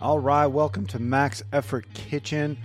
[0.00, 2.56] All right, welcome to Max Effort Kitchen.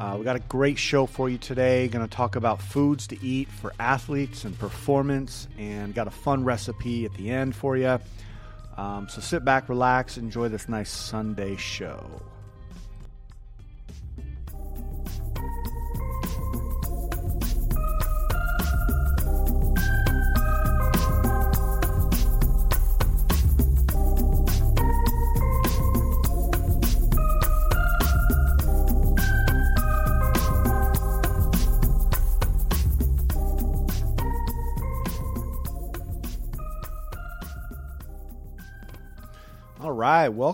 [0.00, 1.86] Uh, we got a great show for you today.
[1.86, 6.42] Going to talk about foods to eat for athletes and performance, and got a fun
[6.44, 8.00] recipe at the end for you.
[8.76, 12.20] Um, so sit back, relax, enjoy this nice Sunday show.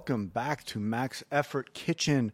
[0.08, 2.32] Welcome back to Max Effort Kitchen.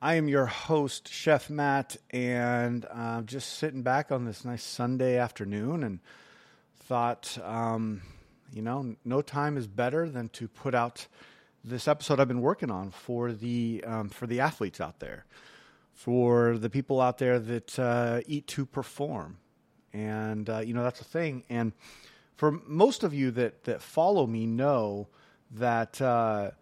[0.00, 5.18] I am your host, Chef Matt, and uh, just sitting back on this nice Sunday
[5.18, 5.98] afternoon and
[6.84, 8.00] thought, um,
[8.54, 11.08] you know, no time is better than to put out
[11.62, 15.26] this episode I've been working on for the um, for the athletes out there,
[15.92, 19.36] for the people out there that uh, eat to perform,
[19.92, 21.44] and uh, you know that's a thing.
[21.50, 21.72] And
[22.36, 25.08] for most of you that that follow me know
[25.50, 26.52] that uh,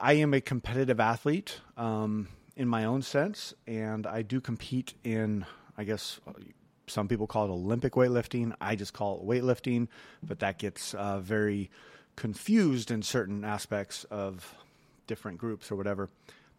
[0.00, 5.46] I am a competitive athlete um, in my own sense, and I do compete in,
[5.76, 6.20] I guess,
[6.86, 8.54] some people call it Olympic weightlifting.
[8.60, 9.88] I just call it weightlifting,
[10.22, 11.70] but that gets uh, very
[12.16, 14.54] confused in certain aspects of
[15.06, 16.08] different groups or whatever.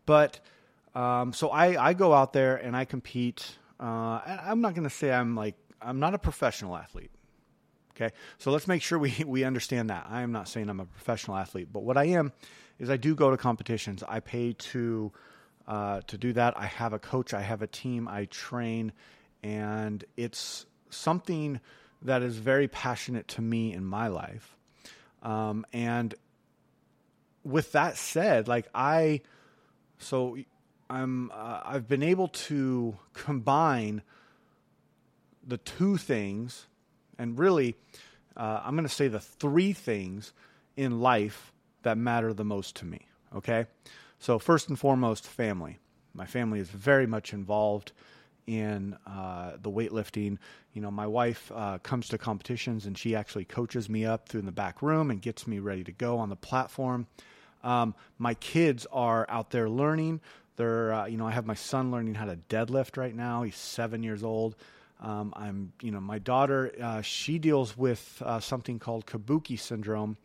[0.05, 0.39] But
[0.95, 3.57] um, so I, I go out there and I compete.
[3.79, 7.11] Uh, I'm not going to say I'm like, I'm not a professional athlete.
[7.95, 10.07] Okay, so let's make sure we, we understand that.
[10.09, 12.31] I am not saying I'm a professional athlete, but what I am
[12.79, 14.03] is I do go to competitions.
[14.07, 15.11] I pay to
[15.67, 16.57] uh, to do that.
[16.57, 17.33] I have a coach.
[17.33, 18.07] I have a team.
[18.07, 18.91] I train,
[19.43, 21.59] and it's something
[22.01, 24.55] that is very passionate to me in my life.
[25.21, 26.15] Um, and
[27.43, 29.21] with that said, like I,
[29.97, 30.37] so
[30.89, 34.01] I'm uh, I've been able to combine
[35.45, 36.67] the two things
[37.19, 37.75] and really,
[38.35, 40.31] uh, I'm going to say the three things
[40.77, 41.51] in life
[41.83, 43.07] that matter the most to me.
[43.35, 43.65] Okay?
[44.19, 45.79] So, first and foremost, family.
[46.13, 47.91] My family is very much involved
[48.47, 50.37] in uh, the weightlifting.
[50.73, 54.39] You know, my wife uh, comes to competitions and she actually coaches me up through
[54.39, 57.05] in the back room and gets me ready to go on the platform.
[57.63, 60.21] Um, my kids are out there learning.
[60.55, 63.43] They're, uh, you know, I have my son learning how to deadlift right now.
[63.43, 64.55] He's seven years old.
[64.99, 70.17] Um, I'm, you know, my daughter, uh, she deals with uh, something called Kabuki syndrome,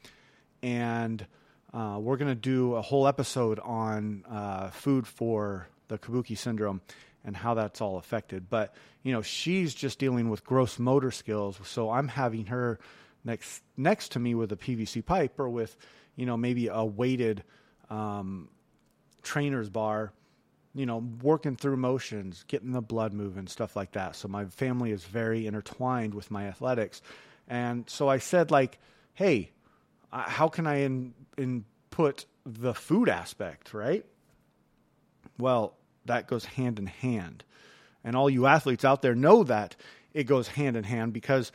[0.63, 1.25] and
[1.75, 6.81] uh, we're going to do a whole episode on uh, food for the Kabuki syndrome
[7.25, 8.49] and how that's all affected.
[8.49, 12.79] But you know, she's just dealing with gross motor skills, so I'm having her
[13.25, 15.77] next next to me with a PVC pipe or with,
[16.17, 17.43] you know, maybe a weighted
[17.91, 18.49] um,
[19.23, 20.13] trainer's bar
[20.75, 24.17] you know, working through motions, getting the blood moving, stuff like that.
[24.17, 27.01] So my family is very intertwined with my athletics.
[27.47, 28.81] And so I said, like,
[29.15, 29.53] hey,
[30.23, 34.05] how can I in, input the food aspect, right?
[35.39, 35.75] Well,
[36.07, 37.45] that goes hand in hand.
[38.05, 39.77] And all you athletes out there know that
[40.13, 41.51] it goes hand in hand because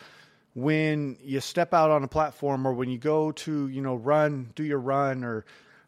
[0.54, 4.52] when you step out on a platform or when you go to, you know, run,
[4.56, 5.46] do your run or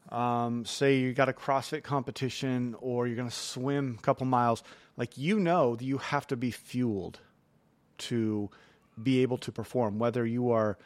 [0.10, 4.64] um, say you got a CrossFit competition or you're going to swim a couple miles,
[4.98, 7.20] like you know that you have to be fueled
[7.98, 8.50] to
[9.02, 10.78] be able to perform, whether you are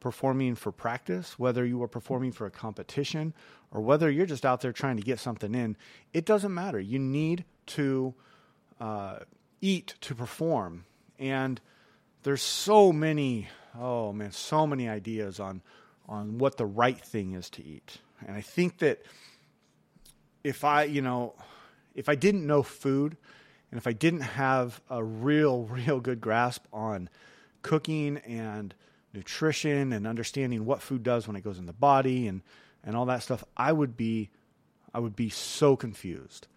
[0.00, 3.34] performing for practice, whether you are performing for a competition,
[3.70, 5.76] or whether you're just out there trying to get something in.
[6.12, 6.80] It doesn't matter.
[6.80, 8.14] You need to
[8.80, 9.20] uh,
[9.60, 10.84] eat to perform.
[11.18, 11.60] And
[12.22, 15.62] there's so many, oh man, so many ideas on
[16.08, 17.98] on what the right thing is to eat.
[18.26, 19.00] And I think that
[20.42, 21.34] if I, you know,
[21.94, 23.16] if I didn't know food
[23.70, 27.08] and if I didn't have a real, real good grasp on
[27.62, 28.74] cooking and
[29.12, 32.42] nutrition and understanding what food does when it goes in the body and,
[32.84, 34.30] and all that stuff, I would be
[34.92, 36.48] I would be so confused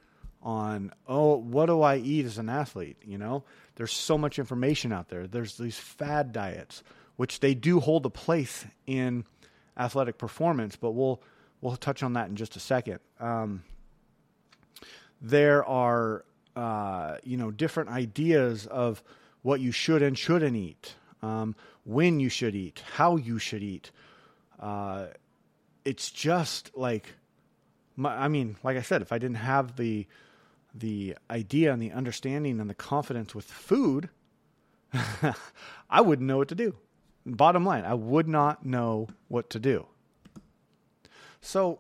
[0.42, 3.44] on oh what do I eat as an athlete, you know?
[3.76, 5.28] There's so much information out there.
[5.28, 6.84] There's these fad diets
[7.16, 9.26] which they do hold a place in
[9.78, 11.22] athletic performance, but we'll
[11.62, 13.00] we'll touch on that in just a second.
[13.20, 13.64] Um,
[15.22, 16.26] there are
[16.56, 19.04] uh, you know different ideas of
[19.42, 23.92] what you should and shouldn't eat, um, when you should eat, how you should eat.
[24.60, 25.08] Uh,
[25.86, 27.16] it's just like,
[27.96, 30.08] my, I mean, like I said, if I didn't have the
[30.76, 34.10] the idea and the understanding and the confidence with food,
[35.90, 36.76] I wouldn't know what to do.
[37.26, 39.86] Bottom line, I would not know what to do.
[41.42, 41.80] So,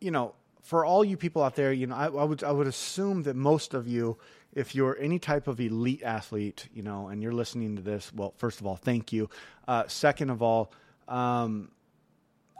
[0.00, 2.66] you know, for all you people out there, you know, I, I would I would
[2.66, 4.16] assume that most of you,
[4.52, 8.34] if you're any type of elite athlete, you know, and you're listening to this, well,
[8.36, 9.30] first of all, thank you.
[9.66, 10.72] Uh, second of all,
[11.08, 11.70] um,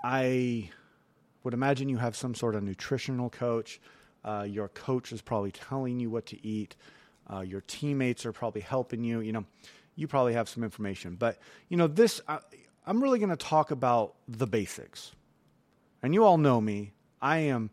[0.02, 0.70] I
[1.44, 3.80] would imagine you have some sort of nutritional coach.
[4.24, 6.76] Uh, your coach is probably telling you what to eat.
[7.32, 9.20] Uh, your teammates are probably helping you.
[9.20, 9.44] You know,
[9.96, 11.16] you probably have some information.
[11.16, 12.38] But, you know, this, uh,
[12.86, 15.12] I'm really going to talk about the basics.
[16.02, 16.92] And you all know me.
[17.20, 17.70] I am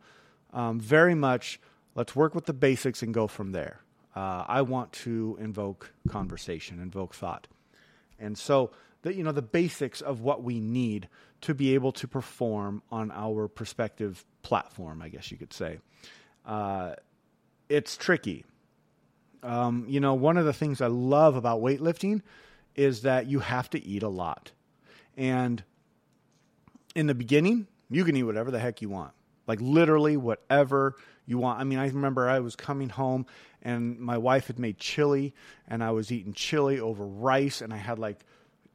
[0.53, 1.59] um, very much,
[1.95, 3.81] let's work with the basics and go from there.
[4.15, 7.47] Uh, I want to invoke conversation, invoke thought.
[8.19, 8.71] And so,
[9.01, 11.07] the, you know, the basics of what we need
[11.41, 15.79] to be able to perform on our prospective platform, I guess you could say.
[16.45, 16.95] Uh,
[17.69, 18.45] it's tricky.
[19.43, 22.21] Um, you know, one of the things I love about weightlifting
[22.75, 24.51] is that you have to eat a lot.
[25.15, 25.63] And
[26.95, 29.13] in the beginning, you can eat whatever the heck you want.
[29.47, 30.95] Like literally whatever
[31.29, 31.59] you want.
[31.59, 33.27] I mean, I remember I was coming home
[33.61, 35.35] and my wife had made chili
[35.67, 38.25] and I was eating chili over rice and I had like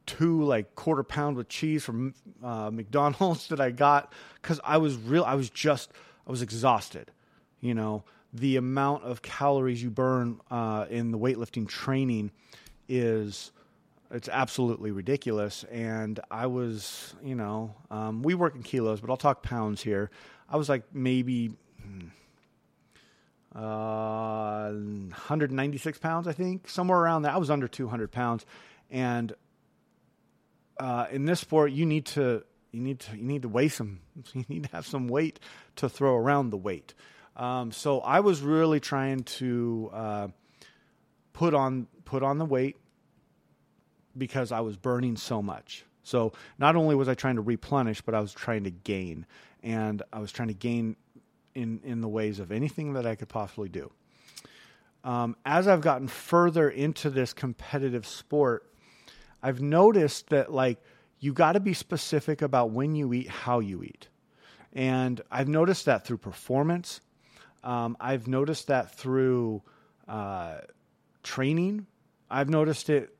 [0.05, 4.95] two like quarter pound with cheese from uh, McDonald's that I got because I was
[4.95, 5.25] real.
[5.25, 5.91] I was just
[6.25, 7.11] I was exhausted.
[7.59, 12.31] You know, the amount of calories you burn uh, in the weightlifting training
[12.87, 13.51] is
[14.11, 15.65] it's absolutely ridiculous.
[15.65, 20.09] And I was, you know, um, we work in kilos, but I'll talk pounds here.
[20.47, 21.51] I was like maybe.
[21.81, 22.07] Hmm,
[23.55, 27.31] uh, 196 pounds, I think, somewhere around there.
[27.31, 28.45] I was under 200 pounds,
[28.89, 29.33] and
[30.79, 33.99] uh, in this sport, you need to you need to you need to weigh some.
[34.33, 35.39] You need to have some weight
[35.77, 36.93] to throw around the weight.
[37.35, 40.27] Um, so I was really trying to uh,
[41.33, 42.77] put on put on the weight
[44.17, 45.85] because I was burning so much.
[46.03, 49.25] So not only was I trying to replenish, but I was trying to gain,
[49.63, 50.95] and I was trying to gain
[51.55, 53.91] in in the ways of anything that I could possibly do.
[55.03, 58.69] Um, as I've gotten further into this competitive sport,
[59.41, 60.79] I've noticed that like
[61.19, 64.09] you got to be specific about when you eat, how you eat,
[64.73, 67.01] and I've noticed that through performance.
[67.63, 69.63] Um, I've noticed that through
[70.07, 70.57] uh,
[71.23, 71.87] training.
[72.29, 73.15] I've noticed it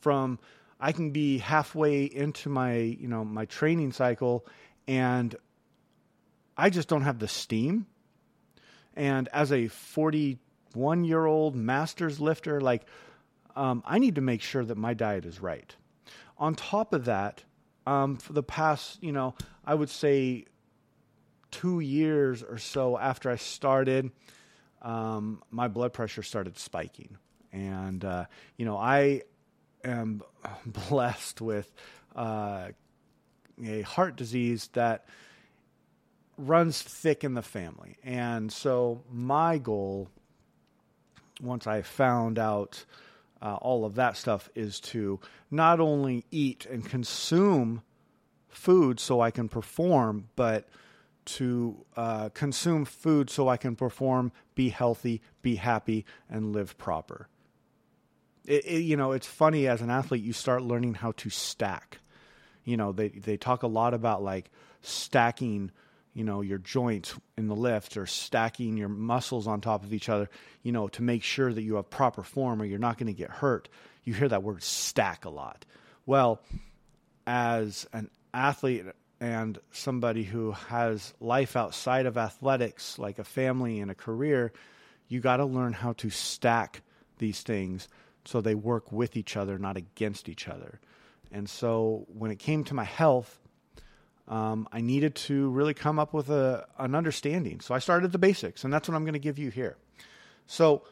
[0.00, 0.38] from
[0.80, 4.46] I can be halfway into my you know my training cycle
[4.86, 5.34] and
[6.58, 7.86] I just don't have the steam.
[8.94, 12.84] And as a 41 year old masters lifter, like
[13.54, 15.74] um, I need to make sure that my diet is right.
[16.36, 17.44] On top of that,
[17.86, 19.34] um, for the past, you know,
[19.64, 20.46] I would say
[21.50, 24.10] two years or so after I started,
[24.82, 27.16] um, my blood pressure started spiking.
[27.52, 28.26] And, uh,
[28.56, 29.22] you know, I
[29.84, 30.22] am
[30.66, 31.72] blessed with
[32.14, 32.68] uh,
[33.64, 35.06] a heart disease that
[36.38, 37.98] runs thick in the family.
[38.02, 40.08] And so my goal,
[41.42, 42.84] once I found out
[43.42, 45.20] uh, all of that stuff, is to
[45.50, 47.82] not only eat and consume
[48.48, 50.68] food so I can perform, but
[51.24, 57.28] to uh, consume food so I can perform, be healthy, be happy, and live proper.
[58.46, 61.98] It, it, you know, it's funny as an athlete, you start learning how to stack.
[62.64, 64.50] You know, they they talk a lot about like
[64.80, 65.70] stacking
[66.18, 70.08] you know your joints in the lift or stacking your muscles on top of each
[70.08, 70.28] other
[70.64, 73.12] you know to make sure that you have proper form or you're not going to
[73.12, 73.68] get hurt.
[74.02, 75.64] You hear that word stack a lot.
[76.06, 76.42] Well
[77.24, 78.86] as an athlete
[79.20, 84.52] and somebody who has life outside of athletics like a family and a career
[85.06, 86.82] you got to learn how to stack
[87.18, 87.86] these things
[88.24, 90.80] so they work with each other not against each other.
[91.30, 93.38] And so when it came to my health
[94.28, 97.60] um, I needed to really come up with a, an understanding.
[97.60, 99.76] So I started the basics, and that's what I'm going to give you here.
[100.46, 100.82] So,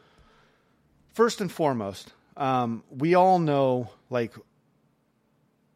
[1.13, 4.33] first and foremost, um, we all know like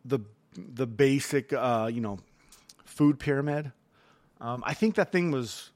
[0.04, 0.20] the
[0.56, 2.20] the basic, uh, you know,
[2.84, 3.72] food pyramid.
[4.42, 5.70] Um, I think that thing was,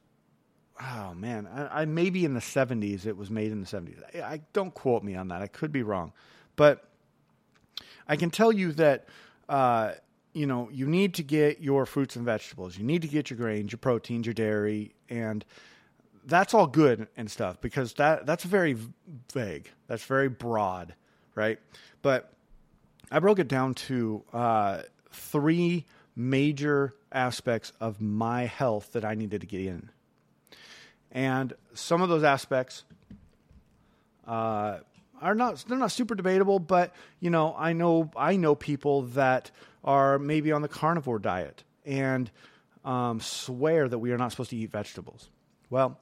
[0.82, 3.06] oh man, I, I, maybe in the 70s.
[3.06, 4.02] It was made in the 70s.
[4.16, 5.42] I, I don't quote me on that.
[5.42, 6.14] I could be wrong,
[6.56, 6.84] but
[8.08, 9.08] I can tell you that.
[9.48, 9.94] Uh,
[10.36, 12.78] you know, you need to get your fruits and vegetables.
[12.78, 15.46] You need to get your grains, your proteins, your dairy, and
[16.26, 18.78] that's all good and stuff because that that's very
[19.34, 19.70] vague.
[19.88, 20.94] That's very broad,
[21.36, 21.58] right?
[22.02, 22.34] But
[23.10, 25.86] I broke it down to uh, three
[26.18, 29.90] major aspects of my health that I needed to get in,
[31.12, 32.84] and some of those aspects
[34.28, 34.80] uh,
[35.26, 36.60] are not they're not super debatable.
[36.60, 39.52] But you know, I know I know people that
[39.84, 42.30] are maybe on the carnivore diet and
[42.84, 45.30] um, swear that we are not supposed to eat vegetables.
[45.70, 46.00] Well,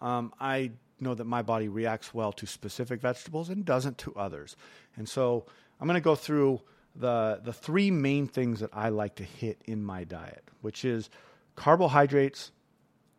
[0.00, 4.56] um, I know that my body reacts well to specific vegetables and doesn't to others.
[4.96, 5.46] And so
[5.80, 6.60] I'm going to go through
[6.96, 11.10] the the three main things that I like to hit in my diet, which is
[11.56, 12.52] carbohydrates,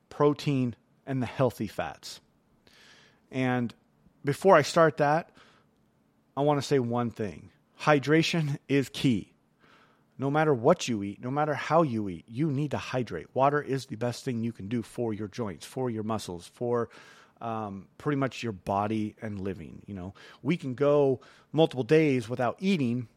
[0.09, 0.75] protein,
[1.05, 2.19] and the healthy fats.
[3.31, 3.73] And
[4.25, 5.29] before I start that,
[6.35, 7.51] I want to say one thing.
[7.79, 9.31] Hydration is key.
[10.17, 13.27] No matter what you eat, no matter how you eat, you need to hydrate.
[13.33, 16.89] Water is the best thing you can do for your joints, for your muscles, for
[17.41, 19.81] um, pretty much your body and living.
[19.85, 21.19] You know, we can go
[21.51, 23.07] multiple days without eating,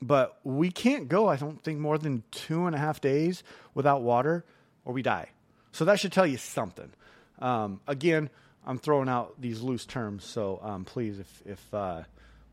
[0.00, 4.02] but we can't go, I don't think, more than two and a half days without
[4.02, 4.44] water
[4.84, 5.28] or we die.
[5.70, 6.90] So that should tell you something.
[7.38, 8.28] Um, again,
[8.66, 12.02] I'm throwing out these loose terms, so um, please, if, if uh,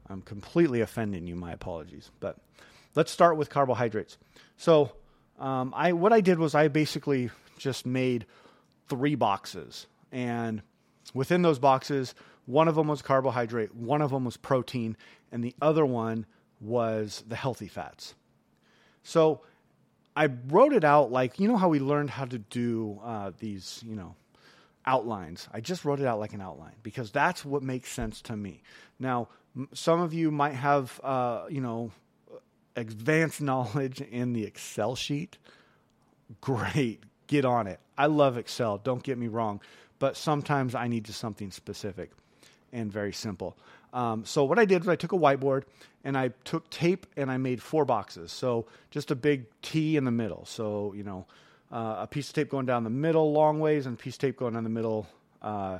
[0.10, 2.10] I'm completely offending you, my apologies.
[2.20, 2.38] But
[2.96, 4.18] let's start with carbohydrates.
[4.58, 4.92] So,
[5.39, 8.25] um, I what I did was I basically just made
[8.88, 10.62] three boxes, and
[11.13, 14.98] within those boxes, one of them was carbohydrate, one of them was protein,
[15.32, 16.25] and the other one
[16.60, 18.16] was the healthy fats.
[19.04, 19.42] So
[20.16, 23.82] I wrote it out like you know how we learned how to do uh, these
[23.86, 24.16] you know
[24.89, 25.48] outlines.
[25.53, 28.63] I just wrote it out like an outline because that's what makes sense to me.
[29.00, 31.91] Now, m- some of you might have uh, you know
[32.75, 35.38] advanced knowledge in the Excel sheet.
[36.41, 37.79] Great, get on it.
[37.98, 38.79] I love Excel.
[38.79, 39.62] Don't get me wrong,
[40.00, 42.10] but sometimes I need to something specific
[42.74, 43.55] and very simple.
[43.93, 45.63] Um, so what I did was I took a whiteboard
[46.03, 48.31] and I took tape and I made four boxes.
[48.31, 50.46] So just a big T in the middle.
[50.46, 51.27] So you know,
[51.71, 54.19] uh, a piece of tape going down the middle long ways and a piece of
[54.19, 55.07] tape going down the middle
[55.41, 55.79] uh,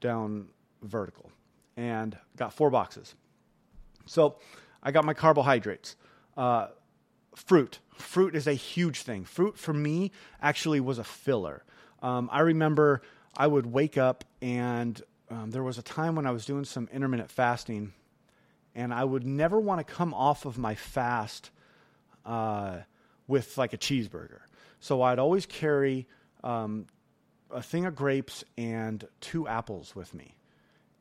[0.00, 0.48] down
[0.82, 1.30] vertical,
[1.76, 3.14] and got four boxes.
[4.06, 4.36] So
[4.82, 5.96] I got my carbohydrates.
[6.36, 6.68] Uh,
[7.34, 7.80] fruit.
[7.94, 9.24] Fruit is a huge thing.
[9.24, 11.64] Fruit for me actually was a filler.
[12.00, 13.02] Um, I remember
[13.36, 16.88] I would wake up and um, there was a time when I was doing some
[16.92, 17.92] intermittent fasting,
[18.74, 21.50] and I would never want to come off of my fast
[22.24, 22.78] uh,
[23.26, 24.40] with like a cheeseburger.
[24.80, 26.06] So I'd always carry
[26.44, 26.86] um,
[27.50, 30.34] a thing of grapes and two apples with me.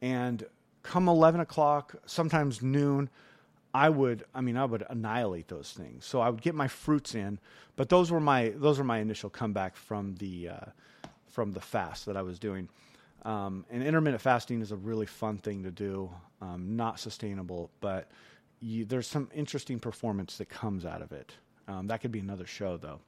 [0.01, 0.45] And
[0.83, 3.09] come 11 o'clock, sometimes noon,
[3.73, 6.05] I would, I mean, I would annihilate those things.
[6.05, 7.39] So I would get my fruits in,
[7.75, 10.65] but those were my those were my initial comeback from the uh,
[11.27, 12.69] from the fast that I was doing.
[13.23, 16.09] Um, and intermittent fasting is a really fun thing to do,
[16.41, 18.09] um, not sustainable, but
[18.61, 21.33] you, there's some interesting performance that comes out of it.
[21.67, 22.99] Um, that could be another show, though.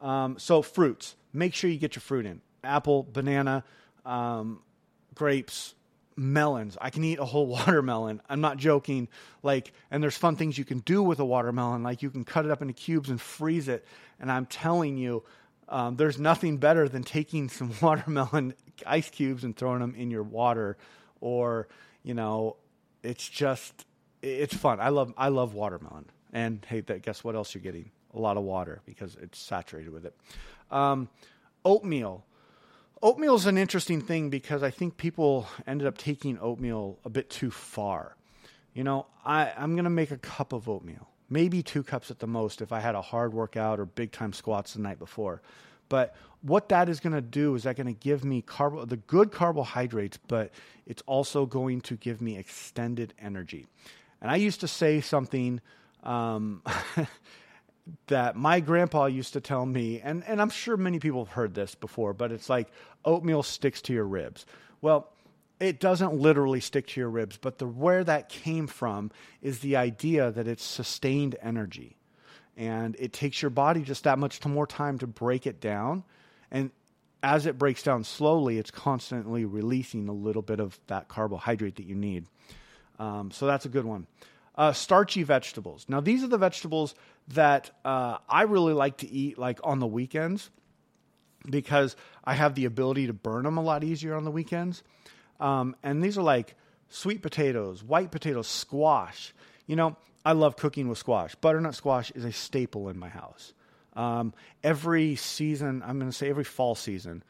[0.00, 1.16] Um, so, fruits.
[1.32, 3.64] Make sure you get your fruit in apple, banana,
[4.04, 4.60] um,
[5.14, 5.74] grapes,
[6.16, 6.76] melons.
[6.80, 8.20] I can eat a whole watermelon.
[8.28, 9.08] I'm not joking.
[9.42, 11.82] Like, and there's fun things you can do with a watermelon.
[11.82, 13.86] Like, you can cut it up into cubes and freeze it.
[14.20, 15.24] And I'm telling you,
[15.68, 18.54] um, there's nothing better than taking some watermelon
[18.86, 20.76] ice cubes and throwing them in your water,
[21.20, 21.68] or
[22.02, 22.56] you know,
[23.02, 23.84] it's just
[24.22, 24.80] it's fun.
[24.80, 27.90] I love I love watermelon, and hey, that, guess what else you're getting?
[28.14, 30.16] A lot of water because it's saturated with it.
[30.70, 31.08] Um,
[31.64, 32.24] oatmeal.
[33.02, 37.30] Oatmeal is an interesting thing because I think people ended up taking oatmeal a bit
[37.30, 38.16] too far.
[38.74, 42.18] You know, I, I'm going to make a cup of oatmeal maybe two cups at
[42.18, 45.42] the most if I had a hard workout or big time squats the night before.
[45.88, 48.96] But what that is going to do is that going to give me carbo the
[48.96, 50.50] good carbohydrates, but
[50.86, 53.66] it's also going to give me extended energy.
[54.20, 55.60] And I used to say something
[56.02, 56.62] um,
[58.08, 61.54] that my grandpa used to tell me, and, and I'm sure many people have heard
[61.54, 62.68] this before, but it's like
[63.04, 64.46] oatmeal sticks to your ribs.
[64.80, 65.10] Well,
[65.60, 69.10] it doesn't literally stick to your ribs, but the where that came from
[69.42, 71.96] is the idea that it's sustained energy.
[72.56, 76.04] And it takes your body just that much more time to break it down.
[76.50, 76.70] And
[77.22, 81.86] as it breaks down slowly, it's constantly releasing a little bit of that carbohydrate that
[81.86, 82.26] you need.
[82.98, 84.06] Um, so that's a good one.
[84.56, 85.86] Uh, starchy vegetables.
[85.88, 86.94] Now, these are the vegetables
[87.28, 90.50] that uh, I really like to eat like on the weekends
[91.48, 94.82] because I have the ability to burn them a lot easier on the weekends.
[95.40, 96.54] Um, and these are like
[96.88, 99.34] sweet potatoes, white potatoes, squash.
[99.66, 101.34] You know, I love cooking with squash.
[101.36, 103.52] Butternut squash is a staple in my house.
[103.94, 104.32] Um,
[104.62, 107.22] every season, I'm going to say every fall season,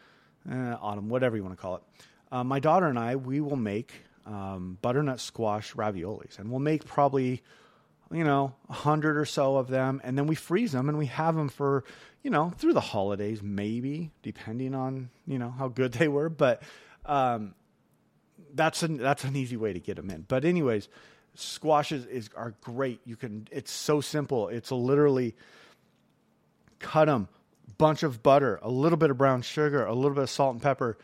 [0.50, 1.82] eh, autumn, whatever you want to call it,
[2.30, 3.92] uh, my daughter and I, we will make
[4.26, 6.38] um, butternut squash raviolis.
[6.38, 7.42] And we'll make probably,
[8.10, 10.00] you know, a hundred or so of them.
[10.04, 11.84] And then we freeze them and we have them for,
[12.22, 16.28] you know, through the holidays, maybe, depending on, you know, how good they were.
[16.28, 16.62] But
[17.06, 17.54] um,
[18.54, 20.24] that's an that's an easy way to get them in.
[20.26, 20.88] But anyways,
[21.34, 23.00] squashes is are great.
[23.04, 24.48] You can it's so simple.
[24.48, 25.34] It's literally
[26.78, 27.28] cut them,
[27.76, 30.62] bunch of butter, a little bit of brown sugar, a little bit of salt and
[30.62, 30.98] pepper.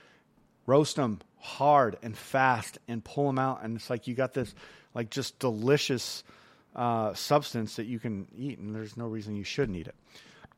[0.66, 4.54] Roast them hard and fast and pull them out, and it's like you got this
[4.94, 6.24] like just delicious
[6.74, 9.94] uh, substance that you can eat, and there's no reason you shouldn't eat it.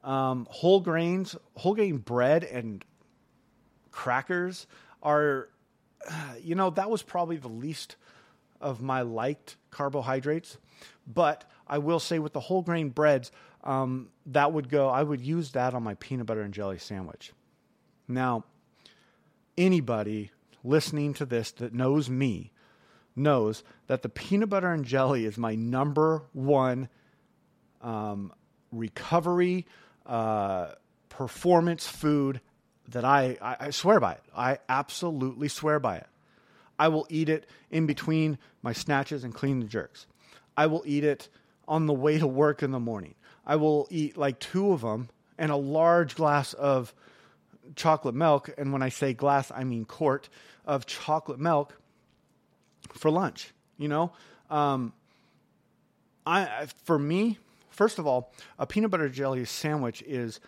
[0.09, 2.85] Um, whole grains, whole grain bread, and
[3.91, 4.67] crackers
[5.03, 5.49] are,
[6.41, 7.97] you know, that was probably the least
[8.61, 10.59] of my liked carbohydrates.
[11.07, 13.33] But I will say with the whole grain breads,
[13.65, 17.33] um, that would go, I would use that on my peanut butter and jelly sandwich.
[18.07, 18.45] Now,
[19.59, 20.31] anybody
[20.63, 22.53] listening to this that knows me
[23.17, 26.89] knows that the peanut butter and jelly is my number one
[27.83, 28.33] um,
[28.71, 29.67] recovery
[30.05, 30.69] uh,
[31.09, 32.41] performance food
[32.89, 34.23] that I, I, I swear by it.
[34.37, 36.07] I absolutely swear by it.
[36.79, 40.07] I will eat it in between my snatches and clean the jerks.
[40.57, 41.29] I will eat it
[41.67, 43.15] on the way to work in the morning.
[43.47, 45.09] I will eat like two of them
[45.39, 46.95] and a large glass of
[47.75, 48.51] chocolate milk.
[48.59, 50.29] And when I say glass, I mean quart
[50.67, 51.79] of chocolate milk
[52.97, 53.53] for lunch.
[53.79, 54.13] You know,
[54.51, 54.93] um,
[56.25, 57.39] I for me,
[57.71, 60.41] first of all, a peanut butter jelly sandwich is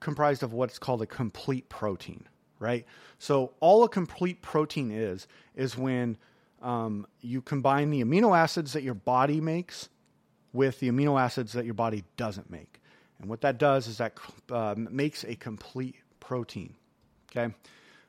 [0.00, 2.24] comprised of what's called a complete protein,
[2.60, 2.86] right?
[3.18, 5.26] So all a complete protein is
[5.56, 6.16] is when
[6.62, 9.88] um, you combine the amino acids that your body makes
[10.52, 12.80] with the amino acids that your body doesn't make,
[13.20, 14.16] and what that does is that
[14.50, 16.74] uh, makes a complete protein.
[17.30, 17.52] Okay,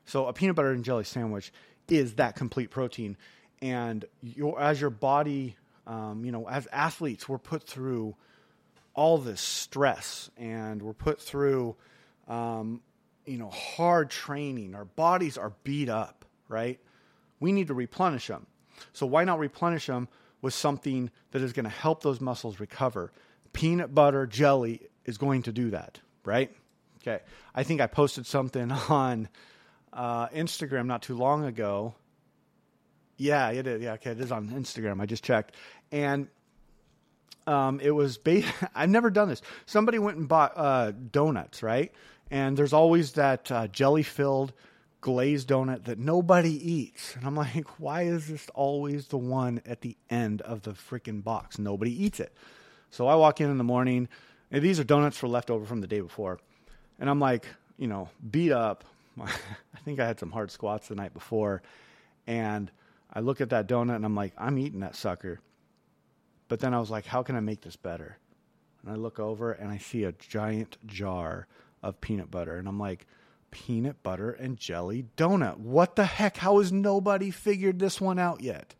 [0.04, 1.52] so a peanut butter and jelly sandwich
[1.88, 3.16] is that complete protein,
[3.62, 8.16] and your as your body, um, you know, as athletes, we're put through
[8.94, 11.76] all this stress and we're put through
[12.28, 12.80] um,
[13.24, 14.74] you know hard training.
[14.74, 16.80] Our bodies are beat up right?
[17.38, 18.46] We need to replenish them
[18.92, 20.08] so why not replenish them
[20.42, 23.12] with something that is going to help those muscles recover?
[23.52, 26.54] Peanut butter jelly is going to do that right?
[27.02, 27.20] Okay
[27.54, 29.28] i think i posted something on
[29.92, 31.94] uh, instagram not too long ago
[33.20, 35.54] yeah it is yeah okay it is on instagram i just checked
[35.92, 36.28] and
[37.46, 38.42] um, it was ba-
[38.74, 39.42] I've never done this.
[39.66, 41.92] Somebody went and bought uh, donuts, right?
[42.30, 44.52] And there's always that uh, jelly filled
[45.00, 47.16] glazed donut that nobody eats.
[47.16, 51.24] And I'm like, why is this always the one at the end of the freaking
[51.24, 51.58] box?
[51.58, 52.32] Nobody eats it.
[52.90, 54.08] So I walk in in the morning,
[54.50, 56.38] and these are donuts for leftover from the day before.
[56.98, 57.46] And I'm like,
[57.78, 58.84] you know, beat up.
[59.20, 61.62] I think I had some hard squats the night before.
[62.26, 62.70] And
[63.12, 65.40] I look at that donut and I'm like, I'm eating that sucker.
[66.48, 68.18] But then I was like, how can I make this better?
[68.82, 71.46] And I look over and I see a giant jar
[71.82, 72.56] of peanut butter.
[72.56, 73.06] And I'm like,
[73.50, 75.58] peanut butter and jelly donut.
[75.58, 76.36] What the heck?
[76.36, 78.74] How has nobody figured this one out yet?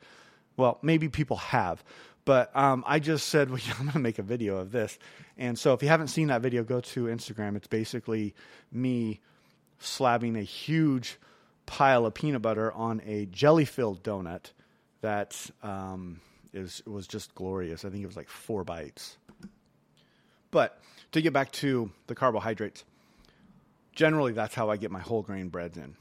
[0.56, 1.82] Well, maybe people have.
[2.24, 4.98] But um, I just said, well, I'm going to make a video of this.
[5.36, 7.56] And so if you haven't seen that video, go to Instagram.
[7.56, 8.34] It's basically
[8.70, 9.20] me
[9.78, 11.18] slapping a huge
[11.70, 14.50] pile of peanut butter on a jelly filled donut
[15.02, 16.20] that um,
[16.52, 17.84] is was just glorious.
[17.84, 19.16] I think it was like four bites.
[20.50, 20.80] But
[21.12, 22.84] to get back to the carbohydrates,
[23.94, 25.94] generally that's how I get my whole grain breads in.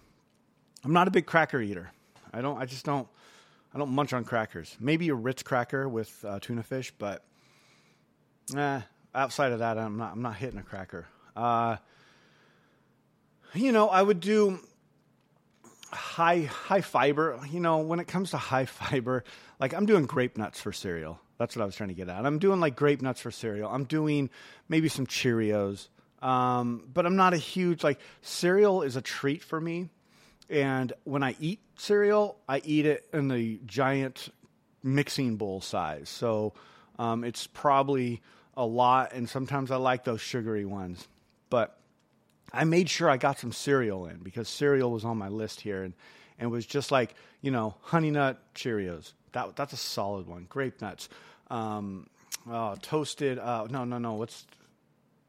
[0.83, 1.91] I'm not a big cracker eater.
[2.33, 2.59] I don't.
[2.59, 3.07] I just don't.
[3.71, 4.75] I don't munch on crackers.
[4.79, 7.23] Maybe a Ritz cracker with uh, tuna fish, but
[8.57, 8.81] eh,
[9.13, 10.13] outside of that, I'm not.
[10.13, 11.05] I'm not hitting a cracker.
[11.35, 11.77] Uh,
[13.53, 14.59] you know, I would do
[15.91, 17.39] high high fiber.
[17.49, 19.23] You know, when it comes to high fiber,
[19.59, 21.19] like I'm doing grape nuts for cereal.
[21.37, 22.25] That's what I was trying to get at.
[22.25, 23.69] I'm doing like grape nuts for cereal.
[23.69, 24.29] I'm doing
[24.67, 25.87] maybe some Cheerios.
[26.21, 29.89] Um, but I'm not a huge like cereal is a treat for me.
[30.49, 34.29] And when I eat cereal, I eat it in the giant
[34.83, 36.09] mixing bowl size.
[36.09, 36.53] So
[36.97, 38.21] um, it's probably
[38.57, 41.07] a lot, and sometimes I like those sugary ones.
[41.49, 41.78] But
[42.53, 45.83] I made sure I got some cereal in because cereal was on my list here,
[45.83, 45.93] and
[46.37, 49.13] and was just like you know honey nut Cheerios.
[49.33, 50.45] That that's a solid one.
[50.49, 51.09] Grape nuts,
[51.49, 52.07] um,
[52.49, 53.39] oh, toasted.
[53.39, 54.13] Uh, no, no, no.
[54.13, 54.45] What's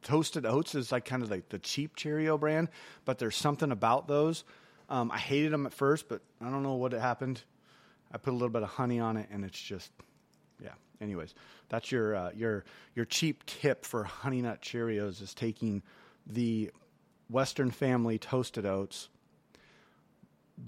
[0.02, 2.68] toasted oats is like kind of like the cheap Cheerio brand,
[3.04, 4.44] but there's something about those.
[4.88, 7.42] Um, I hated them at first, but I don't know what happened.
[8.12, 9.92] I put a little bit of honey on it, and it's just,
[10.62, 10.70] yeah.
[11.00, 11.34] Anyways,
[11.68, 15.82] that's your uh, your your cheap tip for Honey Nut Cheerios is taking
[16.26, 16.70] the
[17.30, 19.08] Western Family toasted oats,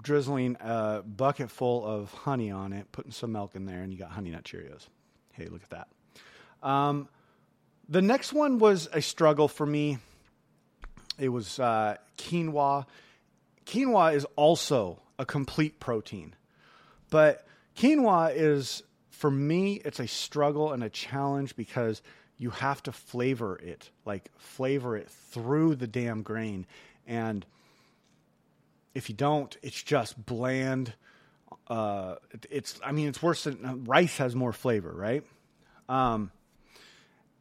[0.01, 3.99] drizzling a bucket full of honey on it, putting some milk in there, and you
[3.99, 4.87] got Honey Nut Cheerios.
[5.33, 6.67] Hey, look at that.
[6.67, 7.09] Um,
[7.89, 9.97] the next one was a struggle for me.
[11.19, 12.85] It was uh, quinoa.
[13.65, 16.35] Quinoa is also a complete protein,
[17.09, 17.45] but
[17.75, 22.01] quinoa is for me it's a struggle and a challenge because
[22.37, 26.65] you have to flavor it, like flavor it through the damn grain.
[27.07, 27.45] And
[28.93, 30.93] if you don't, it's just bland.
[31.67, 32.15] Uh,
[32.49, 35.23] it's, I mean, it's worse than uh, rice has more flavor, right?
[35.89, 36.31] Um,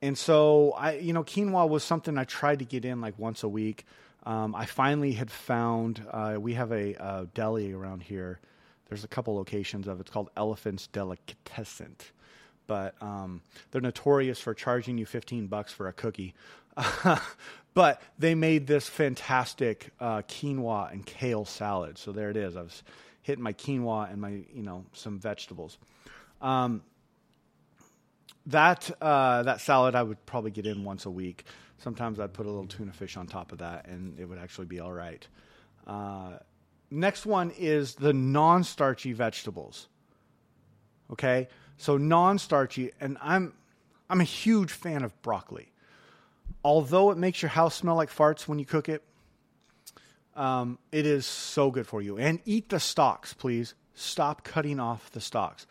[0.00, 3.42] and so I, you know, quinoa was something I tried to get in like once
[3.42, 3.86] a week.
[4.24, 8.40] Um, I finally had found, uh, we have a, a, deli around here.
[8.88, 10.02] There's a couple locations of it.
[10.02, 11.96] It's called Elephant's Delicatessen.
[12.72, 16.32] But um, they're notorious for charging you 15 bucks for a cookie.
[17.74, 21.98] but they made this fantastic uh, quinoa and kale salad.
[21.98, 22.56] So there it is.
[22.56, 22.82] I was
[23.20, 25.76] hitting my quinoa and my, you know, some vegetables.
[26.40, 26.82] Um,
[28.46, 31.44] that uh, that salad I would probably get in once a week.
[31.76, 34.66] Sometimes I'd put a little tuna fish on top of that, and it would actually
[34.66, 35.28] be all right.
[35.86, 36.38] Uh,
[36.90, 39.88] next one is the non-starchy vegetables.
[41.12, 43.54] Okay, so non-starchy, and I'm
[44.08, 45.72] I'm a huge fan of broccoli.
[46.64, 49.02] Although it makes your house smell like farts when you cook it,
[50.36, 52.18] um, it is so good for you.
[52.18, 53.74] And eat the stalks, please.
[53.94, 55.66] Stop cutting off the stalks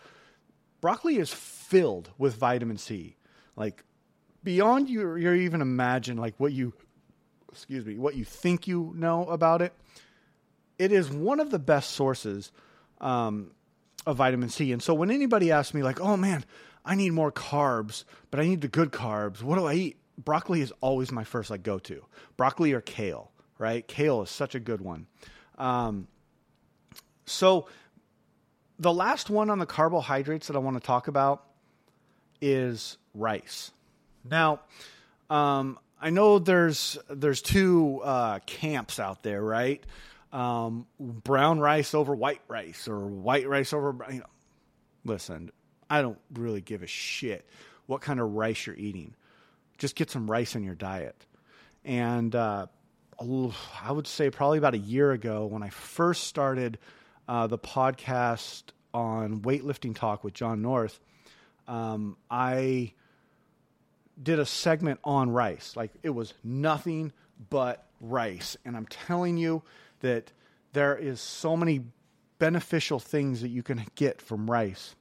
[0.81, 3.15] broccoli is filled with vitamin C,
[3.55, 3.85] like
[4.43, 6.73] beyond your your even imagine like what you
[7.51, 9.73] excuse me what you think you know about it.
[10.77, 12.51] It is one of the best sources
[12.99, 13.51] um,
[14.05, 16.45] of vitamin C, and so when anybody asks me like, "Oh man,
[16.83, 19.41] I need more carbs, but I need the good carbs.
[19.41, 22.05] What do I eat?" Broccoli is always my first like go to.
[22.37, 23.87] Broccoli or kale, right?
[23.87, 25.07] Kale is such a good one.
[25.57, 26.07] Um,
[27.25, 27.67] so
[28.79, 31.43] the last one on the carbohydrates that I want to talk about
[32.41, 33.71] is rice.
[34.29, 34.61] Now,
[35.29, 39.83] um, I know there's there's two uh, camps out there, right?
[40.31, 43.95] Um, brown rice over white rice, or white rice over.
[44.09, 44.25] You know,
[45.03, 45.51] listen,
[45.89, 47.45] I don't really give a shit
[47.85, 49.13] what kind of rice you're eating.
[49.77, 51.25] Just get some rice in your diet.
[51.83, 52.67] And uh,
[53.19, 56.77] I would say probably about a year ago when I first started
[57.27, 58.63] uh, the podcast
[58.93, 60.99] on weightlifting talk with Jon North,
[61.67, 62.93] um, I
[64.21, 65.75] did a segment on rice.
[65.75, 67.11] Like it was nothing
[67.49, 69.63] but rice, and I'm telling you
[70.01, 70.31] that
[70.73, 71.81] there is so many
[72.39, 74.95] beneficial things that you can get from rice.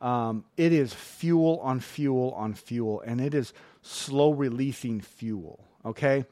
[0.00, 5.64] Um, it is fuel on fuel on fuel, and it is slow releasing fuel.
[5.84, 6.24] Okay.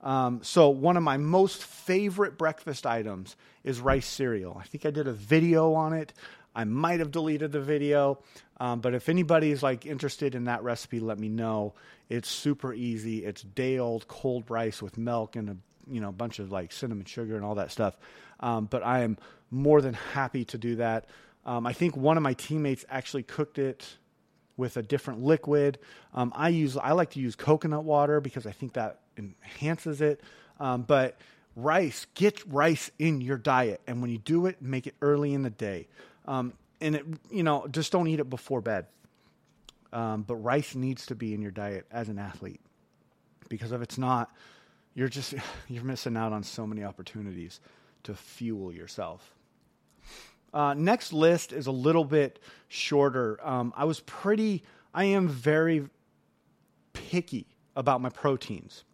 [0.00, 4.56] Um, so, one of my most favorite breakfast items is rice cereal.
[4.60, 6.12] I think I did a video on it.
[6.54, 8.18] I might have deleted the video,
[8.58, 11.74] um, but if anybody's like interested in that recipe, let me know.
[12.08, 13.24] It's super easy.
[13.24, 15.56] It's day old cold rice with milk and a
[15.90, 17.96] you know a bunch of like cinnamon sugar and all that stuff.
[18.40, 19.18] Um, but I am
[19.50, 21.06] more than happy to do that.
[21.44, 23.96] Um, I think one of my teammates actually cooked it
[24.56, 25.78] with a different liquid.
[26.14, 30.20] Um, I use I like to use coconut water because I think that enhances it.
[30.60, 31.18] Um, but
[31.56, 35.42] rice, get rice in your diet, and when you do it, make it early in
[35.42, 35.88] the day.
[36.26, 38.86] Um, and it, you know, just don't eat it before bed.
[39.92, 42.60] Um, but rice needs to be in your diet as an athlete
[43.48, 44.30] because if it's not,
[44.94, 45.34] you're just
[45.68, 47.60] you're missing out on so many opportunities
[48.04, 49.34] to fuel yourself.
[50.52, 53.38] Uh, next list is a little bit shorter.
[53.42, 55.88] Um, I was pretty, I am very
[56.92, 58.84] picky about my proteins.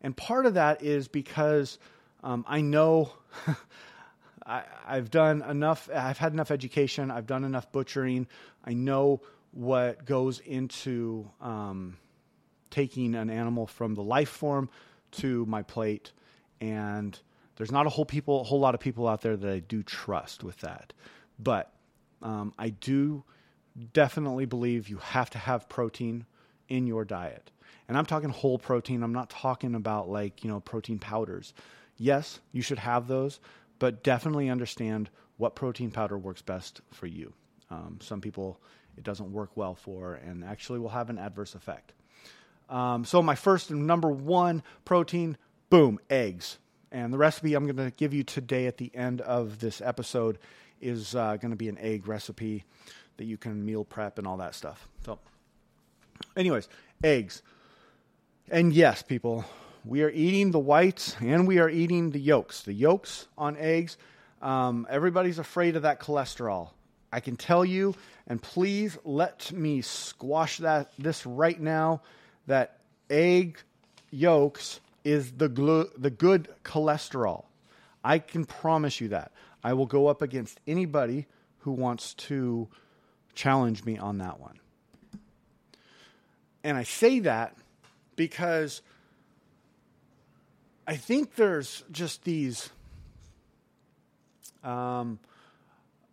[0.00, 1.78] And part of that is because
[2.22, 3.12] um, I know
[4.46, 5.90] I, have done enough.
[5.94, 7.10] I've had enough education.
[7.10, 8.26] I've done enough butchering.
[8.64, 9.20] I know
[9.52, 11.98] what goes into um,
[12.70, 14.70] taking an animal from the life form
[15.18, 16.12] to my plate,
[16.60, 17.18] and
[17.56, 19.82] there's not a whole people, a whole lot of people out there that I do
[19.82, 20.92] trust with that.
[21.38, 21.72] But
[22.22, 23.24] um, I do
[23.92, 26.26] definitely believe you have to have protein
[26.68, 27.50] in your diet.
[27.88, 29.02] And I'm talking whole protein.
[29.02, 31.52] I'm not talking about like, you know, protein powders.
[31.96, 33.40] Yes, you should have those,
[33.78, 37.32] but definitely understand what protein powder works best for you.
[37.70, 38.60] Um, some people
[38.96, 41.92] it doesn't work well for and actually will have an adverse effect.
[42.68, 45.36] Um, so, my first and number one protein,
[45.70, 46.58] boom, eggs.
[46.90, 50.38] And the recipe I'm going to give you today at the end of this episode
[50.80, 52.64] is uh, going to be an egg recipe
[53.16, 54.88] that you can meal prep and all that stuff.
[55.04, 55.18] So,
[56.36, 56.68] anyways,
[57.02, 57.42] eggs.
[58.50, 59.44] And yes, people,
[59.84, 62.62] we are eating the whites and we are eating the yolks.
[62.62, 63.96] The yolks on eggs,
[64.42, 66.70] um, everybody's afraid of that cholesterol.
[67.12, 67.94] I can tell you,
[68.26, 72.02] and please let me squash that this right now.
[72.46, 72.78] That
[73.10, 73.58] egg
[74.10, 77.44] yolks is the glu- the good cholesterol.
[78.02, 79.32] I can promise you that.
[79.62, 81.26] I will go up against anybody
[81.60, 82.68] who wants to
[83.34, 84.58] challenge me on that one.
[86.64, 87.56] and I say that
[88.16, 88.80] because
[90.86, 92.70] I think there's just these.
[94.62, 95.18] Um,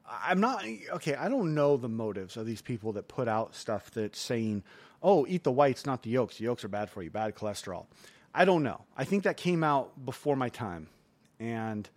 [0.05, 1.15] I'm not okay.
[1.15, 4.63] I don't know the motives of these people that put out stuff that's saying,
[5.01, 6.37] "Oh, eat the whites, not the yolks.
[6.37, 7.85] The yolks are bad for you, bad cholesterol."
[8.33, 8.81] I don't know.
[8.95, 10.87] I think that came out before my time,
[11.39, 11.89] and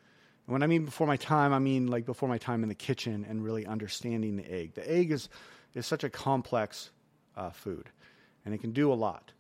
[0.47, 3.25] when I mean before my time, I mean like before my time in the kitchen
[3.29, 4.75] and really understanding the egg.
[4.75, 5.29] The egg is
[5.75, 6.91] is such a complex
[7.37, 7.89] uh, food,
[8.45, 9.33] and it can do a lot.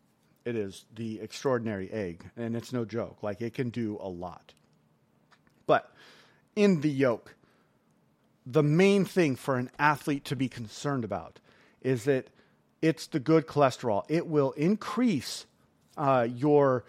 [0.44, 3.22] It is the extraordinary egg, and it's no joke.
[3.22, 4.52] Like it can do a lot.
[5.66, 5.90] But
[6.54, 7.34] in the yolk,
[8.46, 11.38] the main thing for an athlete to be concerned about
[11.80, 12.28] is that
[12.84, 14.04] it's the good cholesterol.
[14.08, 15.46] It will increase
[15.96, 16.84] uh, your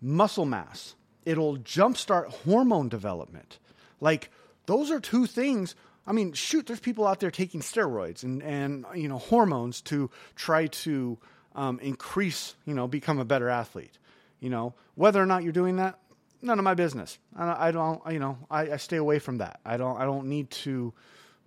[0.00, 0.96] muscle mass.
[1.24, 3.60] It'll jumpstart hormone development.
[4.00, 4.30] Like
[4.66, 5.76] those are two things.
[6.04, 10.10] I mean, shoot, there's people out there taking steroids and, and you know hormones to
[10.34, 11.16] try to
[11.54, 13.98] um, increase, you know, become a better athlete.
[14.40, 16.00] You know, whether or not you're doing that,
[16.42, 17.18] none of my business.
[17.36, 19.60] I, don't, you know, I, I, stay away from that.
[19.64, 20.92] I don't, I don't need to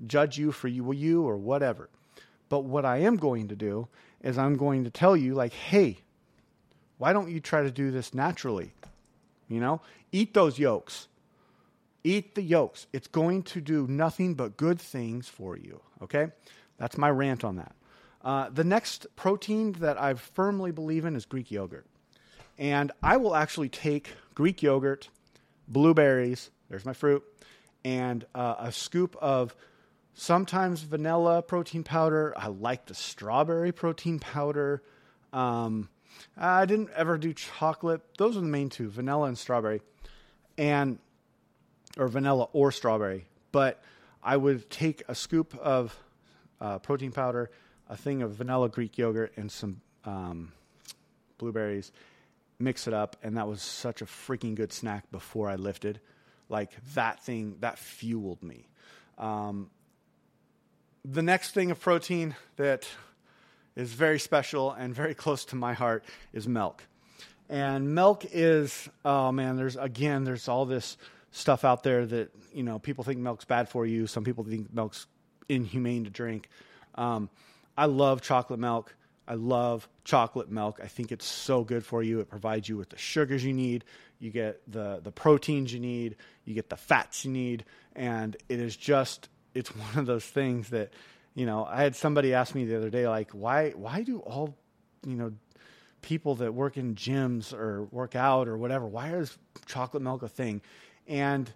[0.07, 1.89] judge you for you, you or whatever.
[2.49, 3.87] But what I am going to do
[4.21, 5.99] is I'm going to tell you, like, hey,
[6.97, 8.73] why don't you try to do this naturally?
[9.47, 9.81] You know,
[10.11, 11.07] eat those yolks.
[12.03, 12.87] Eat the yolks.
[12.91, 15.81] It's going to do nothing but good things for you.
[16.01, 16.27] Okay?
[16.77, 17.75] That's my rant on that.
[18.21, 21.85] Uh, the next protein that I firmly believe in is Greek yogurt.
[22.57, 25.09] And I will actually take Greek yogurt,
[25.67, 27.23] blueberries, there's my fruit,
[27.85, 29.55] and uh, a scoop of
[30.13, 32.33] sometimes vanilla protein powder.
[32.37, 34.83] I like the strawberry protein powder.
[35.33, 35.89] Um,
[36.37, 38.01] I didn't ever do chocolate.
[38.17, 39.81] Those are the main two vanilla and strawberry.
[40.57, 40.99] And,
[41.97, 43.27] or vanilla or strawberry.
[43.51, 43.81] But
[44.21, 45.97] I would take a scoop of
[46.59, 47.49] uh, protein powder
[47.89, 50.53] a thing of vanilla Greek yogurt and some um,
[51.37, 51.91] blueberries,
[52.59, 55.99] mix it up, and that was such a freaking good snack before I lifted.
[56.47, 58.67] Like that thing, that fueled me.
[59.17, 59.69] Um,
[61.05, 62.87] the next thing of protein that
[63.75, 66.83] is very special and very close to my heart is milk.
[67.49, 70.97] And milk is, oh man, there's again, there's all this
[71.31, 74.07] stuff out there that, you know, people think milk's bad for you.
[74.07, 75.07] Some people think milk's
[75.47, 76.49] inhumane to drink.
[76.95, 77.29] Um,
[77.77, 78.95] I love chocolate milk.
[79.27, 80.79] I love chocolate milk.
[80.83, 82.19] I think it's so good for you.
[82.19, 83.85] It provides you with the sugars you need.
[84.19, 86.17] You get the the proteins you need.
[86.45, 87.63] You get the fats you need,
[87.95, 90.91] and it is just it's one of those things that
[91.35, 91.65] you know.
[91.65, 94.55] I had somebody ask me the other day, like, why why do all
[95.05, 95.33] you know
[96.01, 100.29] people that work in gyms or work out or whatever, why is chocolate milk a
[100.29, 100.61] thing?
[101.07, 101.51] And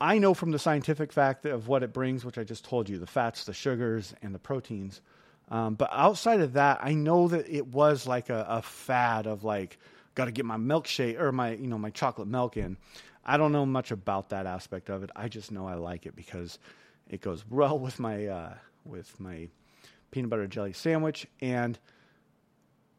[0.00, 2.98] I know from the scientific fact of what it brings, which I just told you
[2.98, 5.00] the fats, the sugars, and the proteins.
[5.50, 9.44] Um, but outside of that, I know that it was like a, a fad of
[9.44, 9.78] like,
[10.14, 12.76] got to get my milkshake or my, you know, my chocolate milk in.
[13.24, 15.10] I don't know much about that aspect of it.
[15.14, 16.58] I just know I like it because
[17.08, 18.54] it goes well with my, uh,
[18.84, 19.48] with my
[20.10, 21.26] peanut butter jelly sandwich.
[21.40, 21.78] And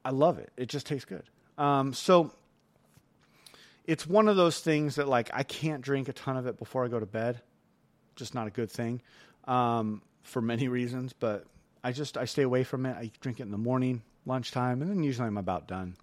[0.03, 0.51] I love it.
[0.57, 1.23] It just tastes good.
[1.57, 2.31] Um, so
[3.85, 6.85] it's one of those things that like I can't drink a ton of it before
[6.85, 7.41] I go to bed.
[8.15, 9.01] Just not a good thing
[9.45, 11.45] um, for many reasons, but
[11.83, 12.95] I just I stay away from it.
[12.95, 15.95] I drink it in the morning, lunchtime, and then usually I'm about done.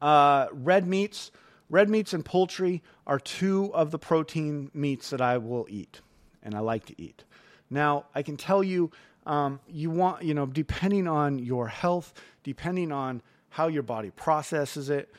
[0.00, 1.30] Uh, red meats,
[1.70, 6.00] red meats and poultry are two of the protein meats that I will eat,
[6.42, 7.24] and I like to eat.
[7.70, 8.90] Now I can tell you,
[9.26, 14.90] um, you want you know depending on your health, depending on how your body processes
[14.90, 15.12] it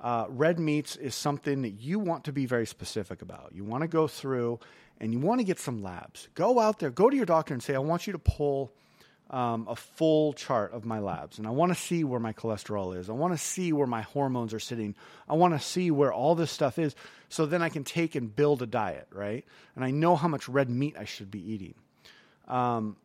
[0.00, 3.52] uh, red meats is something that you want to be very specific about.
[3.54, 4.58] You want to go through
[4.98, 6.28] and you want to get some labs.
[6.34, 8.72] Go out there, go to your doctor and say, I want you to pull
[9.30, 11.38] um, a full chart of my labs.
[11.38, 13.08] And I want to see where my cholesterol is.
[13.08, 14.96] I want to see where my hormones are sitting.
[15.28, 16.94] I want to see where all this stuff is
[17.28, 19.44] so then I can take and build a diet, right?
[19.76, 21.74] And I know how much red meat I should be eating.
[22.48, 22.96] Um,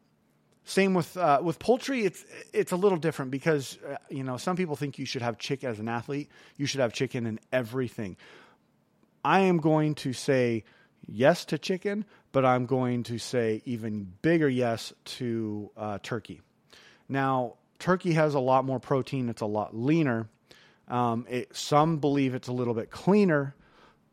[0.65, 2.05] same with uh, with poultry.
[2.05, 5.38] It's it's a little different because uh, you know some people think you should have
[5.38, 6.27] chicken as an athlete.
[6.57, 8.17] You should have chicken in everything.
[9.23, 10.63] I am going to say
[11.07, 16.41] yes to chicken, but I'm going to say even bigger yes to uh, turkey.
[17.07, 19.29] Now, turkey has a lot more protein.
[19.29, 20.27] It's a lot leaner.
[20.89, 23.55] Um, it, some believe it's a little bit cleaner,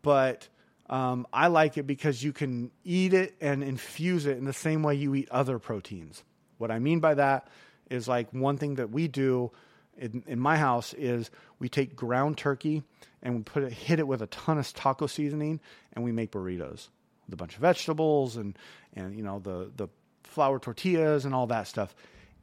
[0.03, 0.47] but
[0.89, 4.85] um, I like it because you can eat it and infuse it in the same
[4.85, 6.23] way you eat other proteins.
[6.59, 7.49] What I mean by that
[7.91, 9.51] is like one thing that we do
[9.99, 12.85] in, in my house is we take ground turkey
[13.21, 15.59] and we put it, hit it with a ton of taco seasoning,
[15.93, 16.87] and we make burritos
[17.33, 18.59] with a bunch of vegetables and
[18.95, 19.89] and you know the the
[20.25, 21.95] flour tortillas and all that stuff.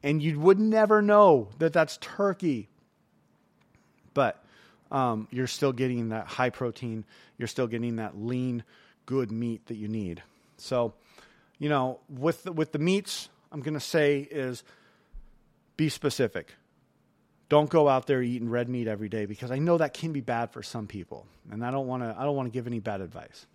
[0.03, 2.69] and you would never know that that's turkey.
[4.13, 4.43] But
[4.91, 7.05] um, you're still getting that high protein.
[7.37, 8.63] You're still getting that lean,
[9.05, 10.23] good meat that you need.
[10.57, 10.93] So,
[11.57, 14.63] you know, with the, with the meats, I'm going to say is
[15.77, 16.53] be specific.
[17.49, 20.21] Don't go out there eating red meat every day because I know that can be
[20.21, 22.15] bad for some people, and I don't want to.
[22.17, 23.47] I don't want to give any bad advice.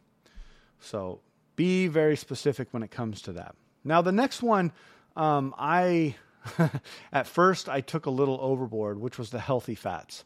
[0.84, 1.20] So
[1.56, 3.54] be very specific when it comes to that.
[3.84, 4.72] Now, the next one,
[5.16, 6.16] um, I
[7.12, 10.24] at first I took a little overboard, which was the healthy fats.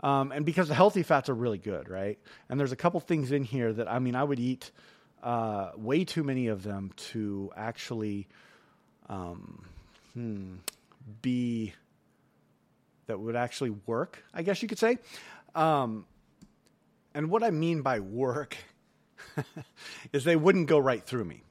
[0.00, 2.18] Um, and because the healthy fats are really good, right?
[2.48, 4.70] And there's a couple things in here that I mean I would eat
[5.22, 8.26] uh, way too many of them to actually
[9.08, 9.64] um,
[10.12, 10.54] hmm,
[11.22, 11.72] be
[13.06, 14.22] that would actually work.
[14.32, 14.98] I guess you could say.
[15.54, 16.06] Um,
[17.14, 18.56] and what I mean by work
[20.12, 21.42] is they wouldn't go right through me.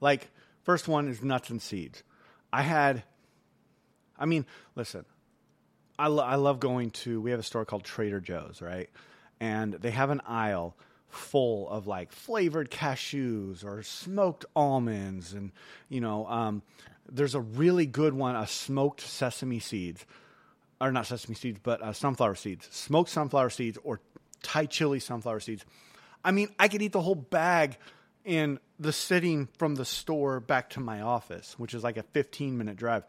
[0.00, 0.30] Like
[0.64, 2.02] first one is nuts and seeds.
[2.52, 3.02] I had,
[4.18, 5.04] I mean, listen,
[5.98, 8.88] I, lo- I love going to, we have a store called Trader Joe's, right?
[9.40, 10.76] And they have an aisle
[11.08, 15.32] full of like flavored cashews or smoked almonds.
[15.32, 15.52] And,
[15.88, 16.62] you know, um,
[17.10, 20.04] there's a really good one, a smoked sesame seeds,
[20.80, 24.00] or not sesame seeds, but uh, sunflower seeds, smoked sunflower seeds or
[24.42, 25.64] Thai chili sunflower seeds.
[26.26, 27.78] I mean, I could eat the whole bag
[28.24, 32.58] in the sitting from the store back to my office, which is like a 15
[32.58, 33.04] minute drive.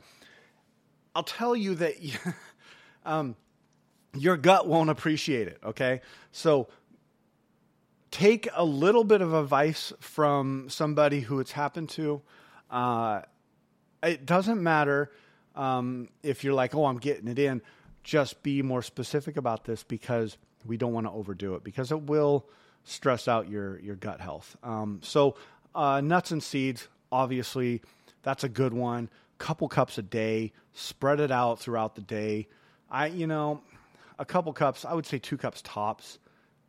[1.15, 1.95] I'll tell you that
[3.06, 3.36] um,
[4.13, 5.60] your gut won't appreciate it.
[5.65, 6.01] Okay,
[6.32, 6.67] so
[8.12, 12.21] take a little bit of advice from somebody who it's happened to.
[12.69, 13.21] Uh,
[14.03, 15.12] it doesn't matter
[15.56, 17.63] um, if you're like, oh, I'm getting it in.
[18.03, 22.03] Just be more specific about this because we don't want to overdo it because it
[22.03, 22.47] will
[22.88, 24.56] stress out your your gut health.
[24.63, 25.36] Um, so
[25.76, 27.82] uh, nuts and seeds, obviously,
[28.23, 29.10] that's a good one.
[29.38, 32.47] Couple cups a day, spread it out throughout the day.
[32.89, 33.62] I, you know,
[34.17, 36.17] a couple cups, I would say two cups tops,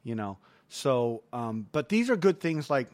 [0.02, 0.36] you know.
[0.68, 2.88] So, um, but these are good things like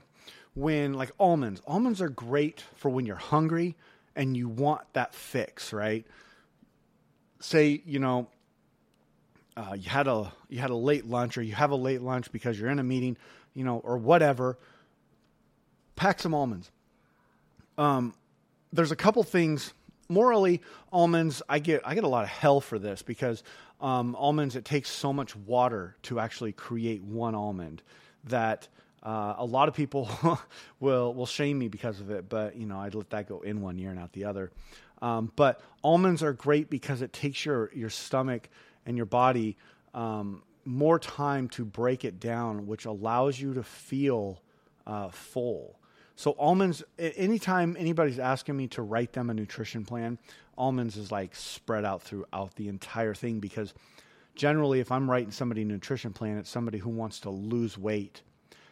[0.55, 1.61] when, like almonds.
[1.67, 3.75] Almonds are great for when you're hungry
[4.15, 6.07] and you want that fix, right?
[7.41, 8.29] Say, you know,
[9.57, 12.33] uh, you had a you had a late lunch or you have a late lunch
[12.33, 13.17] because you're in a meeting,
[13.55, 14.59] you know, or whatever.
[15.97, 16.71] Pack some almonds.
[17.79, 18.14] Um,
[18.73, 19.73] there's a couple things
[20.09, 20.61] morally,
[20.93, 23.43] almonds, I get I get a lot of hell for this because
[23.81, 27.83] um, almonds it takes so much water to actually create one almond
[28.25, 28.69] that
[29.03, 30.09] uh, a lot of people
[30.81, 32.29] will will shame me because of it.
[32.29, 34.51] But you know, I'd let that go in one year and out the other.
[35.03, 38.49] Um, but almonds are great because it takes your your stomach
[38.87, 39.57] and your body
[39.94, 44.42] um, more time to break it down, which allows you to feel
[44.87, 45.79] uh, full.
[46.16, 50.18] So almonds, anytime anybody's asking me to write them a nutrition plan,
[50.57, 53.75] almonds is like spread out throughout the entire thing because
[54.37, 58.23] generally if I'm writing somebody a nutrition plan, it's somebody who wants to lose weight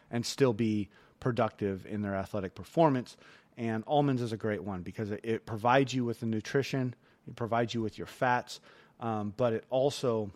[0.09, 3.17] and still be productive in their athletic performance.
[3.57, 6.95] And almonds is a great one because it, it provides you with the nutrition,
[7.27, 8.61] it provides you with your fats,
[9.03, 10.31] um, but it also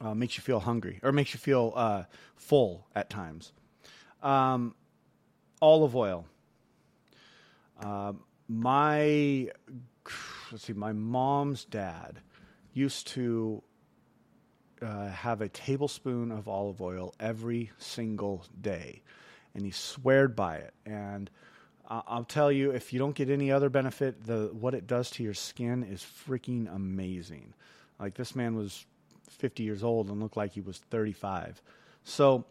[0.00, 2.02] uh, makes you feel hungry or makes you feel uh,
[2.34, 3.52] full at times.
[4.20, 4.74] Um,
[5.62, 6.26] olive oil.
[7.80, 8.12] Uh,
[8.48, 9.48] my
[10.50, 12.20] let's see, my mom's dad
[12.74, 13.62] used to
[14.82, 19.02] uh, have a tablespoon of olive oil every single day,
[19.54, 20.74] and he sweared by it.
[20.84, 21.30] And
[22.06, 25.22] I'll tell you, if you don't get any other benefit, the what it does to
[25.22, 27.52] your skin is freaking amazing.
[28.00, 28.86] Like this man was
[29.30, 31.60] 50 years old and looked like he was 35.
[32.04, 32.44] So.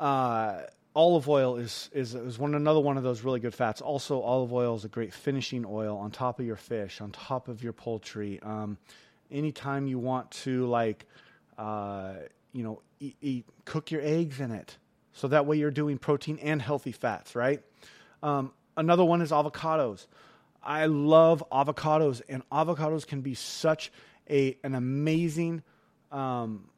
[0.00, 0.62] Uh,
[0.94, 3.80] olive oil is, is, is one another one of those really good fats.
[3.80, 7.48] Also, olive oil is a great finishing oil on top of your fish, on top
[7.48, 8.40] of your poultry.
[8.42, 8.76] Um,
[9.30, 11.06] anytime you want to like,
[11.58, 12.14] uh,
[12.52, 14.76] you know, eat, eat, cook your eggs in it,
[15.14, 17.62] so that way you're doing protein and healthy fats, right?
[18.22, 20.06] Um, another one is avocados.
[20.62, 23.92] I love avocados, and avocados can be such
[24.30, 25.62] a an amazing,
[26.10, 26.68] um,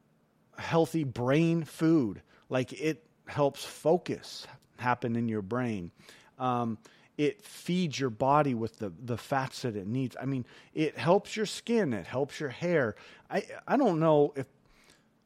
[0.57, 2.23] healthy brain food.
[2.49, 4.47] Like it helps focus
[4.79, 5.91] happen in your brain.
[6.39, 6.79] Um,
[7.17, 10.17] it feeds your body with the, the fats that it needs.
[10.21, 12.97] I mean, it helps your skin, it helps your hair.
[13.31, 14.47] I, I don't know if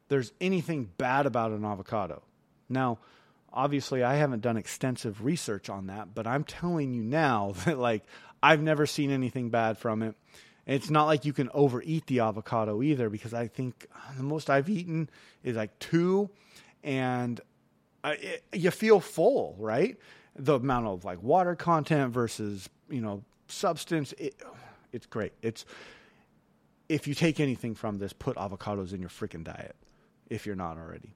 [0.07, 2.21] there's anything bad about an avocado.
[2.67, 2.99] Now,
[3.53, 8.03] obviously, I haven't done extensive research on that, but I'm telling you now that, like,
[8.41, 10.15] I've never seen anything bad from it.
[10.65, 14.49] it's not like you can overeat the avocado either, because I think uh, the most
[14.49, 15.09] I've eaten
[15.43, 16.29] is like two,
[16.83, 17.39] and
[18.03, 19.97] it, eh, you feel full, right?
[20.35, 24.13] The amount of like water content versus you know substance.
[24.17, 24.41] It,
[24.93, 25.33] it's great.
[25.41, 25.65] It's
[26.87, 29.75] if you take anything from this, put avocados in your freaking diet
[30.29, 31.15] if you're not already.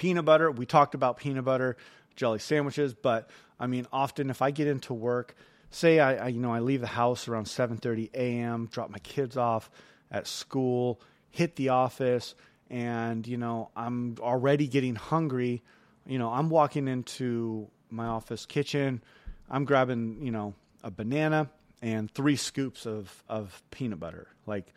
[0.00, 1.76] Peanut butter, we talked about peanut butter
[2.16, 3.28] jelly sandwiches, but
[3.58, 5.34] I mean, often if I get into work,
[5.68, 9.36] say I, I you know I leave the house around 7:30 a.m., drop my kids
[9.36, 9.70] off
[10.10, 12.34] at school, hit the office,
[12.70, 15.62] and you know I'm already getting hungry.
[16.06, 19.02] You know, I'm walking into my office kitchen,
[19.50, 21.50] I'm grabbing you know a banana
[21.82, 24.72] and three scoops of of peanut butter, like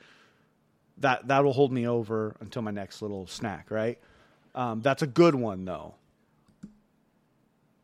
[0.98, 4.00] that that will hold me over until my next little snack, right?
[4.56, 5.96] Um, that's a good one though.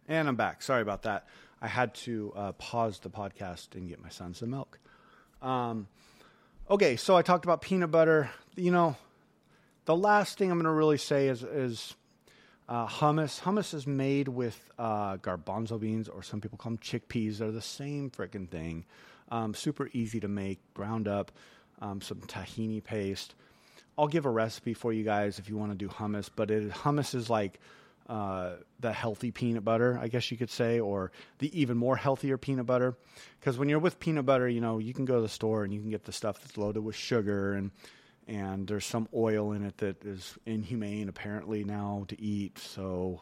[0.07, 0.61] And I'm back.
[0.61, 1.27] Sorry about that.
[1.61, 4.79] I had to uh, pause the podcast and get my son some milk.
[5.41, 5.87] Um,
[6.69, 8.29] okay, so I talked about peanut butter.
[8.55, 8.95] You know,
[9.85, 11.95] the last thing I'm going to really say is, is
[12.67, 13.41] uh, hummus.
[13.41, 17.37] Hummus is made with uh, garbanzo beans, or some people call them chickpeas.
[17.37, 18.85] They're the same freaking thing.
[19.31, 21.31] Um, super easy to make, ground up,
[21.81, 23.35] um, some tahini paste.
[23.99, 26.71] I'll give a recipe for you guys if you want to do hummus, but it,
[26.71, 27.59] hummus is like
[28.07, 32.37] uh, the healthy peanut butter, I guess you could say, or the even more healthier
[32.37, 32.95] peanut butter.
[33.39, 35.73] Because when you're with peanut butter, you know you can go to the store and
[35.73, 37.71] you can get the stuff that's loaded with sugar and
[38.25, 42.57] and there's some oil in it that is inhumane apparently now to eat.
[42.57, 43.21] So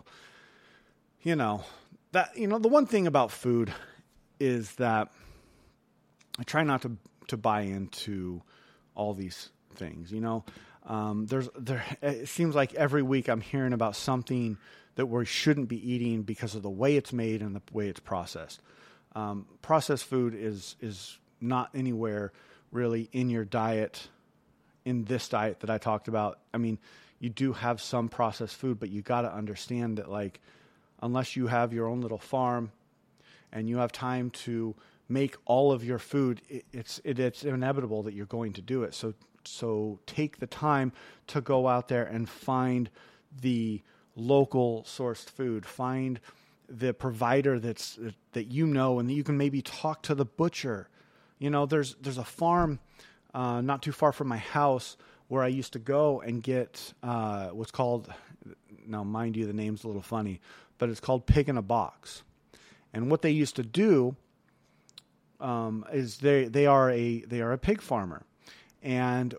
[1.24, 1.64] you know
[2.12, 3.74] that you know the one thing about food
[4.40, 5.12] is that
[6.38, 6.98] I try not to
[7.30, 8.44] to buy into
[8.94, 10.12] all these things.
[10.12, 10.44] You know,
[10.86, 11.84] um, there's there.
[12.02, 14.58] It seems like every week I'm hearing about something
[14.96, 18.00] that we shouldn't be eating because of the way it's made and the way it's
[18.00, 18.62] processed.
[19.16, 22.32] Um, processed food is is not anywhere
[22.72, 24.10] really in your diet,
[24.86, 26.40] in this diet that I talked about.
[26.54, 26.80] I mean,
[27.20, 30.40] you do have some processed food, but you got to understand that like
[31.02, 32.72] unless you have your own little farm
[33.52, 34.76] and you have time to
[35.10, 38.84] make all of your food, it, it's it, it's inevitable that you're going to do
[38.84, 38.94] it.
[38.94, 39.14] So
[39.48, 40.92] so take the time
[41.28, 42.90] to go out there and find
[43.42, 43.82] the
[44.16, 45.66] local sourced food.
[45.66, 46.20] Find
[46.70, 47.98] the provider that's
[48.34, 50.90] that you know, and that you can maybe talk to the butcher.
[51.40, 52.80] You know, there's there's a farm
[53.34, 57.50] uh, not too far from my house where I used to go and get uh,
[57.50, 58.12] what's called.
[58.86, 60.40] Now, mind you, the name's a little funny,
[60.78, 62.24] but it's called pig in a box.
[62.94, 64.16] And what they used to do
[65.40, 68.26] um, is they they are a they are a pig farmer,
[68.82, 69.36] and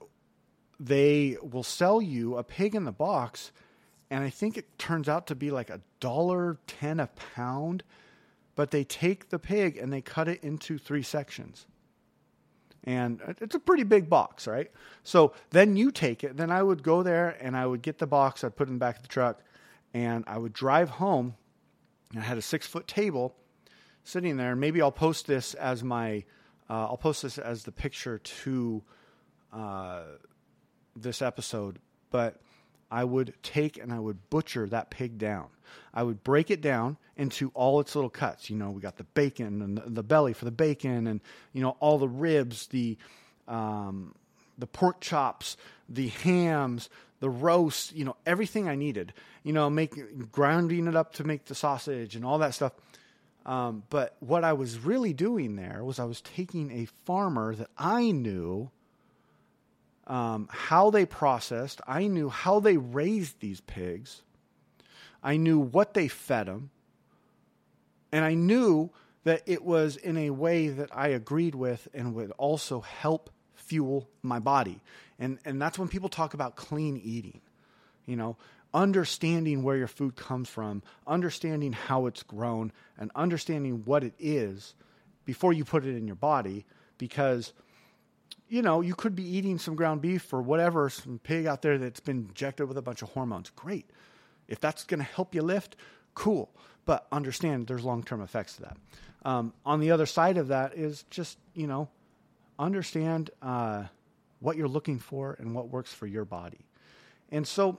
[0.81, 3.53] they will sell you a pig in the box
[4.11, 7.83] and I think it turns out to be like a dollar ten a pound,
[8.55, 11.67] but they take the pig and they cut it into three sections.
[12.85, 14.71] And it's a pretty big box, right?
[15.03, 16.37] So then you take it.
[16.37, 18.77] Then I would go there and I would get the box, I'd put it in
[18.77, 19.43] the back of the truck,
[19.93, 21.35] and I would drive home.
[22.17, 23.35] I had a six foot table
[24.05, 24.53] sitting there.
[24.53, 26.25] And maybe I'll post this as my,
[26.71, 28.83] uh, I'll post this as the picture to
[29.53, 30.03] uh,
[30.97, 31.79] this episode,
[32.11, 32.41] but
[32.91, 35.49] I would take and I would butcher that pig down.
[35.93, 38.49] I would break it down into all its little cuts.
[38.49, 41.21] You know, we got the bacon and the, the belly for the bacon, and
[41.53, 42.97] you know all the ribs, the
[43.47, 44.15] um,
[44.57, 45.57] the pork chops,
[45.89, 46.89] the hams,
[47.21, 47.95] the roast.
[47.95, 49.13] You know, everything I needed.
[49.43, 52.73] You know, make grounding it up to make the sausage and all that stuff.
[53.45, 57.71] Um, but what I was really doing there was I was taking a farmer that
[57.79, 58.71] I knew
[60.09, 61.81] um, how they processed.
[61.87, 64.23] I knew how they raised these pigs.
[65.23, 66.71] I knew what they fed them.
[68.11, 68.91] And I knew
[69.25, 74.09] that it was in a way that I agreed with and would also help fuel
[74.23, 74.81] my body.
[75.19, 77.43] And, and that's when people talk about clean eating.
[78.07, 78.37] You know,
[78.73, 84.75] understanding where your food comes from, understanding how it's grown, and understanding what it is
[85.27, 86.65] before you put it in your body
[86.97, 87.53] because–
[88.49, 91.79] you know, you could be eating some ground beef or whatever, some pig out there
[91.79, 93.51] that's been injected with a bunch of hormones.
[93.51, 93.91] Great.
[94.49, 95.77] If that's going to help you lift,
[96.15, 96.51] cool.
[96.85, 98.77] But understand there's long term effects to that.
[99.25, 101.89] Um, on the other side of that is just, you know,
[102.59, 103.85] understand uh,
[104.41, 106.61] what you're looking for and what works for your body.
[107.31, 107.79] And so,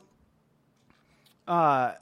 [1.48, 1.94] uh,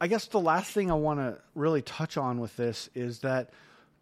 [0.00, 3.50] I guess the last thing I want to really touch on with this is that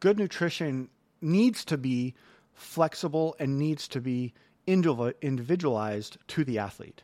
[0.01, 0.88] good nutrition
[1.20, 2.14] needs to be
[2.55, 4.34] flexible, and needs to be
[4.66, 7.03] individualized to the athlete.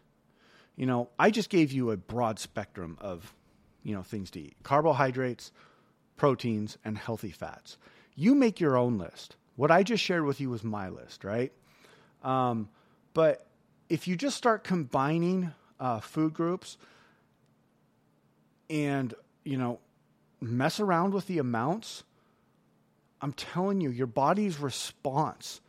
[0.76, 3.34] You know, I just gave you a broad spectrum of,
[3.82, 4.56] you know, things to eat.
[4.62, 5.50] Carbohydrates,
[6.16, 7.78] proteins, and healthy fats.
[8.14, 9.36] You make your own list.
[9.56, 11.52] What I just shared with you was my list, right?
[12.22, 12.68] Um,
[13.12, 13.46] but
[13.88, 16.76] if you just start combining uh, food groups
[18.70, 19.80] and, you know,
[20.40, 22.04] mess around with the amounts,
[23.20, 25.60] I'm telling you, your body's response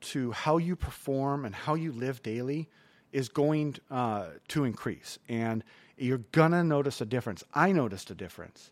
[0.00, 2.68] to how you perform and how you live daily
[3.12, 5.18] is going uh, to increase.
[5.28, 5.64] And
[5.96, 7.42] you're going to notice a difference.
[7.54, 8.70] I noticed a difference.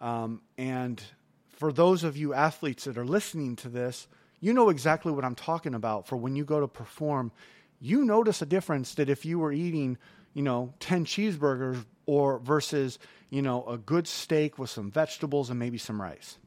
[0.00, 1.02] Um, and
[1.48, 4.06] for those of you athletes that are listening to this,
[4.40, 7.32] you know exactly what I'm talking about for when you go to perform.
[7.80, 9.98] You notice a difference that if you were eating,
[10.34, 12.98] you know, 10 cheeseburgers or versus,
[13.30, 16.38] you know, a good steak with some vegetables and maybe some rice,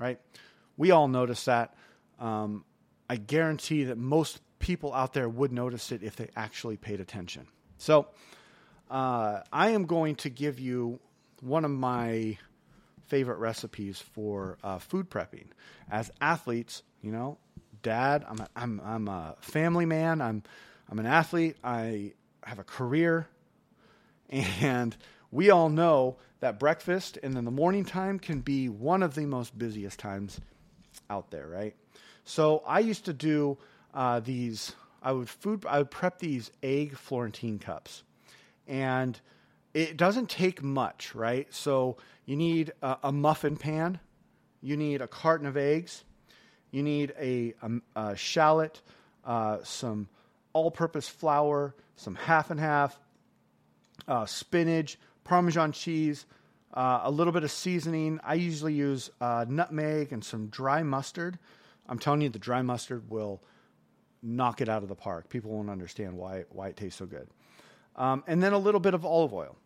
[0.00, 0.18] right?
[0.76, 1.74] We all notice that.
[2.18, 2.64] Um,
[3.08, 7.46] I guarantee that most people out there would notice it if they actually paid attention.
[7.78, 8.08] So,
[8.90, 10.98] uh, I am going to give you
[11.40, 12.38] one of my
[13.06, 15.46] favorite recipes for uh, food prepping.
[15.90, 17.38] As athletes, you know,
[17.82, 20.20] dad, I'm a, I'm I'm a family man.
[20.20, 20.42] I'm
[20.90, 21.56] I'm an athlete.
[21.62, 22.12] I
[22.44, 23.28] have a career,
[24.30, 24.96] and
[25.30, 29.26] we all know that breakfast and then the morning time can be one of the
[29.26, 30.40] most busiest times
[31.08, 31.74] out there, right?
[32.24, 33.58] So I used to do
[33.94, 34.74] uh, these.
[35.02, 35.64] I would food.
[35.68, 38.02] I would prep these egg Florentine cups,
[38.68, 39.18] and
[39.74, 41.52] it doesn't take much, right?
[41.52, 43.98] So you need a, a muffin pan,
[44.60, 46.04] you need a carton of eggs,
[46.70, 47.70] you need a, a,
[48.00, 48.80] a shallot,
[49.24, 50.08] uh, some
[50.52, 52.98] all-purpose flour, some half and half,
[54.08, 56.26] uh, spinach, Parmesan cheese,
[56.74, 58.20] uh, a little bit of seasoning.
[58.24, 61.38] I usually use uh, nutmeg and some dry mustard.
[61.88, 63.42] I'm telling you, the dry mustard will
[64.22, 65.28] knock it out of the park.
[65.28, 67.28] People won't understand why why it tastes so good
[67.96, 69.56] um, and then a little bit of olive oil.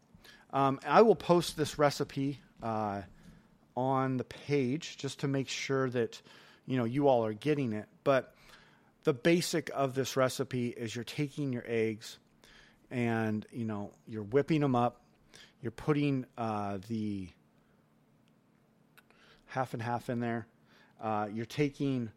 [0.53, 3.03] Um, I will post this recipe uh,
[3.77, 6.21] on the page just to make sure that
[6.67, 7.87] you know you all are getting it.
[8.03, 8.35] But
[9.05, 12.19] the basic of this recipe is you're taking your eggs
[12.91, 15.01] and you know you're whipping them up.
[15.65, 17.27] You're putting uh, the
[19.47, 20.47] half and half in there.
[21.03, 22.11] Uh, you're taking.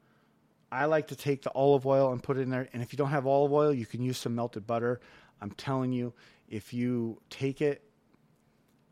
[0.70, 2.68] I like to take the olive oil and put it in there.
[2.74, 5.00] And if you don't have olive oil, you can use some melted butter.
[5.40, 6.12] I'm telling you,
[6.50, 7.90] if you take it,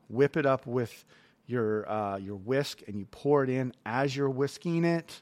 [0.08, 1.03] whip it up with
[1.47, 5.22] your uh, your whisk, and you pour it in as you're whisking it,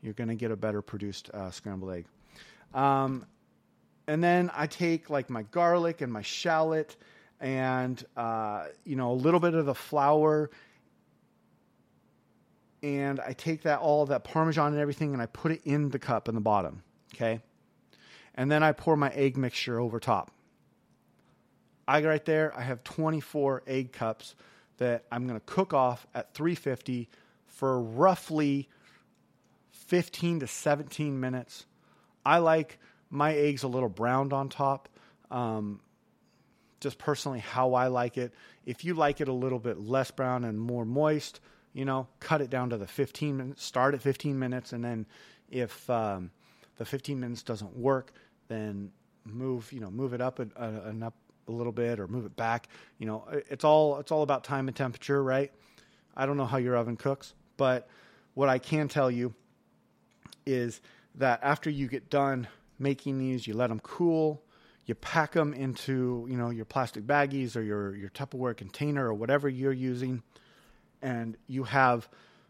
[0.00, 2.06] you're going to get a better produced uh, scrambled egg.
[2.72, 3.26] Um,
[4.06, 6.96] and then I take like my garlic and my shallot,
[7.40, 10.50] and uh, you know a little bit of the flour,
[12.82, 15.98] and I take that all that parmesan and everything, and I put it in the
[15.98, 16.82] cup in the bottom.
[17.14, 17.40] Okay,
[18.34, 20.30] and then I pour my egg mixture over top.
[21.88, 24.36] I right there, I have 24 egg cups
[24.76, 27.08] that I'm going to cook off at 350
[27.48, 28.68] for roughly
[29.72, 31.66] 15 to 17 minutes.
[32.24, 32.78] I like
[33.10, 34.88] my eggs a little browned on top.
[35.32, 35.80] Um,
[36.80, 38.32] just personally, how I like it.
[38.64, 41.40] If you like it a little bit less brown and more moist,
[41.72, 43.64] you know, cut it down to the 15 minutes.
[43.64, 45.06] Start at 15 minutes, and then
[45.50, 46.30] if um,
[46.78, 48.12] the 15 minutes doesn't work,
[48.48, 48.90] then
[49.24, 51.14] move you know move it up and, uh, and up
[51.46, 52.68] a little bit or move it back.
[52.98, 55.52] You know, it's all it's all about time and temperature, right?
[56.16, 57.88] I don't know how your oven cooks, but
[58.34, 59.34] what I can tell you
[60.46, 60.80] is
[61.16, 64.42] that after you get done making these, you let them cool,
[64.90, 69.14] you pack them into, you know, your plastic baggies or your your Tupperware container or
[69.14, 70.22] whatever you're using
[71.00, 72.08] and you have,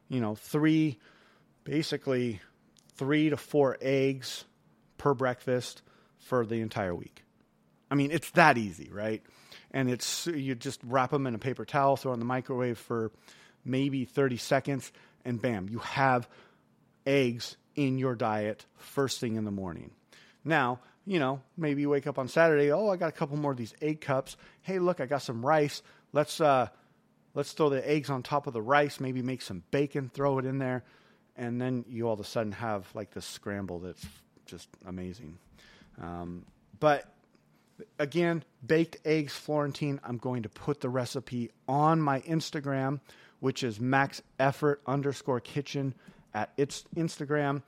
[0.08, 0.98] you know, three
[1.64, 2.40] basically
[2.96, 4.44] 3 to 4 eggs
[4.96, 5.82] per breakfast
[6.18, 7.22] for the entire week.
[7.90, 9.22] I mean, it's that easy, right?
[9.70, 13.12] And it's you just wrap them in a paper towel, throw in the microwave for
[13.66, 14.92] maybe 30 seconds,
[15.26, 16.26] and bam, you have
[17.06, 19.90] eggs in your diet first thing in the morning.
[20.42, 23.52] Now, you know, maybe you wake up on Saturday, oh, I got a couple more
[23.52, 24.36] of these egg cups.
[24.62, 25.82] Hey, look, I got some rice.
[26.12, 26.68] Let's uh
[27.34, 30.44] let's throw the eggs on top of the rice, maybe make some bacon, throw it
[30.44, 30.84] in there,
[31.36, 34.06] and then you all of a sudden have like this scramble that's
[34.46, 35.38] just amazing.
[36.00, 36.44] Um,
[36.78, 37.04] but
[37.98, 40.00] again, baked eggs Florentine.
[40.04, 43.00] I'm going to put the recipe on my Instagram,
[43.40, 45.94] which is max effort underscore kitchen
[46.34, 47.62] at its Instagram.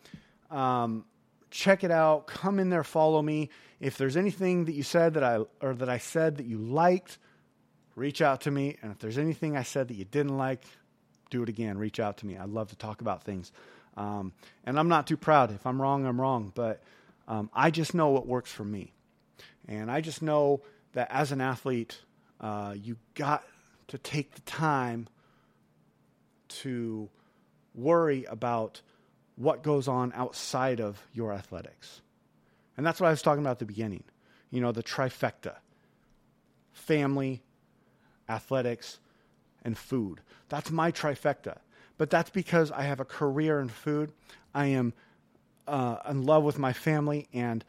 [0.50, 1.04] Um,
[1.52, 2.26] check it out.
[2.26, 3.50] Come in there, follow me.
[3.78, 7.18] If there's anything that you said that I or that I said that you liked,
[7.94, 8.76] reach out to me.
[8.82, 10.64] And if there's anything I said that you didn't like,
[11.30, 11.78] do it again.
[11.78, 12.36] Reach out to me.
[12.36, 13.52] I love to talk about things.
[13.96, 14.32] Um,
[14.64, 15.52] and I'm not too proud.
[15.52, 16.52] If I'm wrong, I'm wrong.
[16.54, 16.82] But
[17.28, 18.92] um, I just know what works for me.
[19.68, 20.62] And I just know
[20.94, 22.00] that as an athlete,
[22.40, 23.44] uh, you got
[23.88, 25.06] to take the time
[26.48, 27.08] to
[27.74, 28.80] worry about
[29.36, 32.00] what goes on outside of your athletics.
[32.76, 34.04] And that's what I was talking about at the beginning.
[34.50, 35.56] You know, the trifecta
[36.72, 37.42] family,
[38.28, 38.98] athletics,
[39.64, 40.20] and food.
[40.48, 41.58] That's my trifecta.
[41.98, 44.12] but that's because I have a career in food.
[44.54, 44.92] I am
[45.68, 47.64] uh, in love with my family, and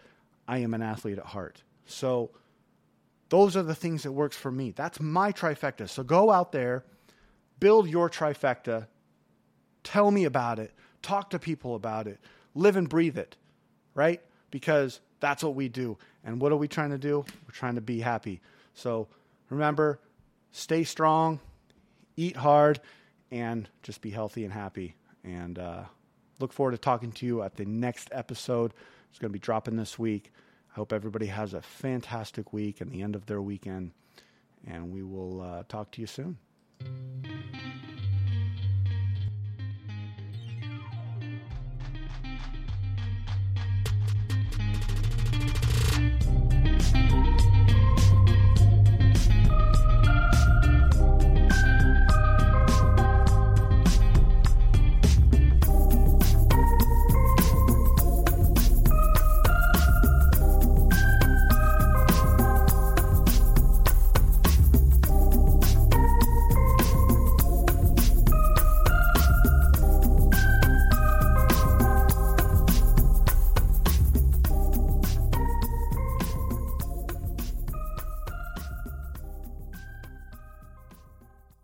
[0.47, 1.61] I am an athlete at heart.
[1.85, 2.31] So
[3.29, 4.71] those are the things that works for me.
[4.71, 5.87] That's my trifecta.
[5.87, 6.83] So go out there,
[7.59, 8.87] build your trifecta,
[9.83, 10.73] tell me about it,
[11.03, 12.19] talk to people about it,
[12.55, 13.35] live and breathe it,
[13.93, 14.21] right?
[14.49, 15.97] Because that's what we do.
[16.23, 17.19] And what are we trying to do?
[17.45, 18.41] We're trying to be happy.
[18.73, 19.07] So
[19.49, 19.99] remember,
[20.51, 21.39] stay strong,
[22.17, 22.79] eat hard,
[23.31, 24.95] and just be healthy and happy.
[25.23, 25.83] And uh,
[26.39, 28.73] look forward to talking to you at the next episode.
[29.09, 30.31] It's going to be dropping this week.
[30.71, 33.91] I hope everybody has a fantastic week and the end of their weekend.
[34.65, 36.37] And we will uh, talk to you soon.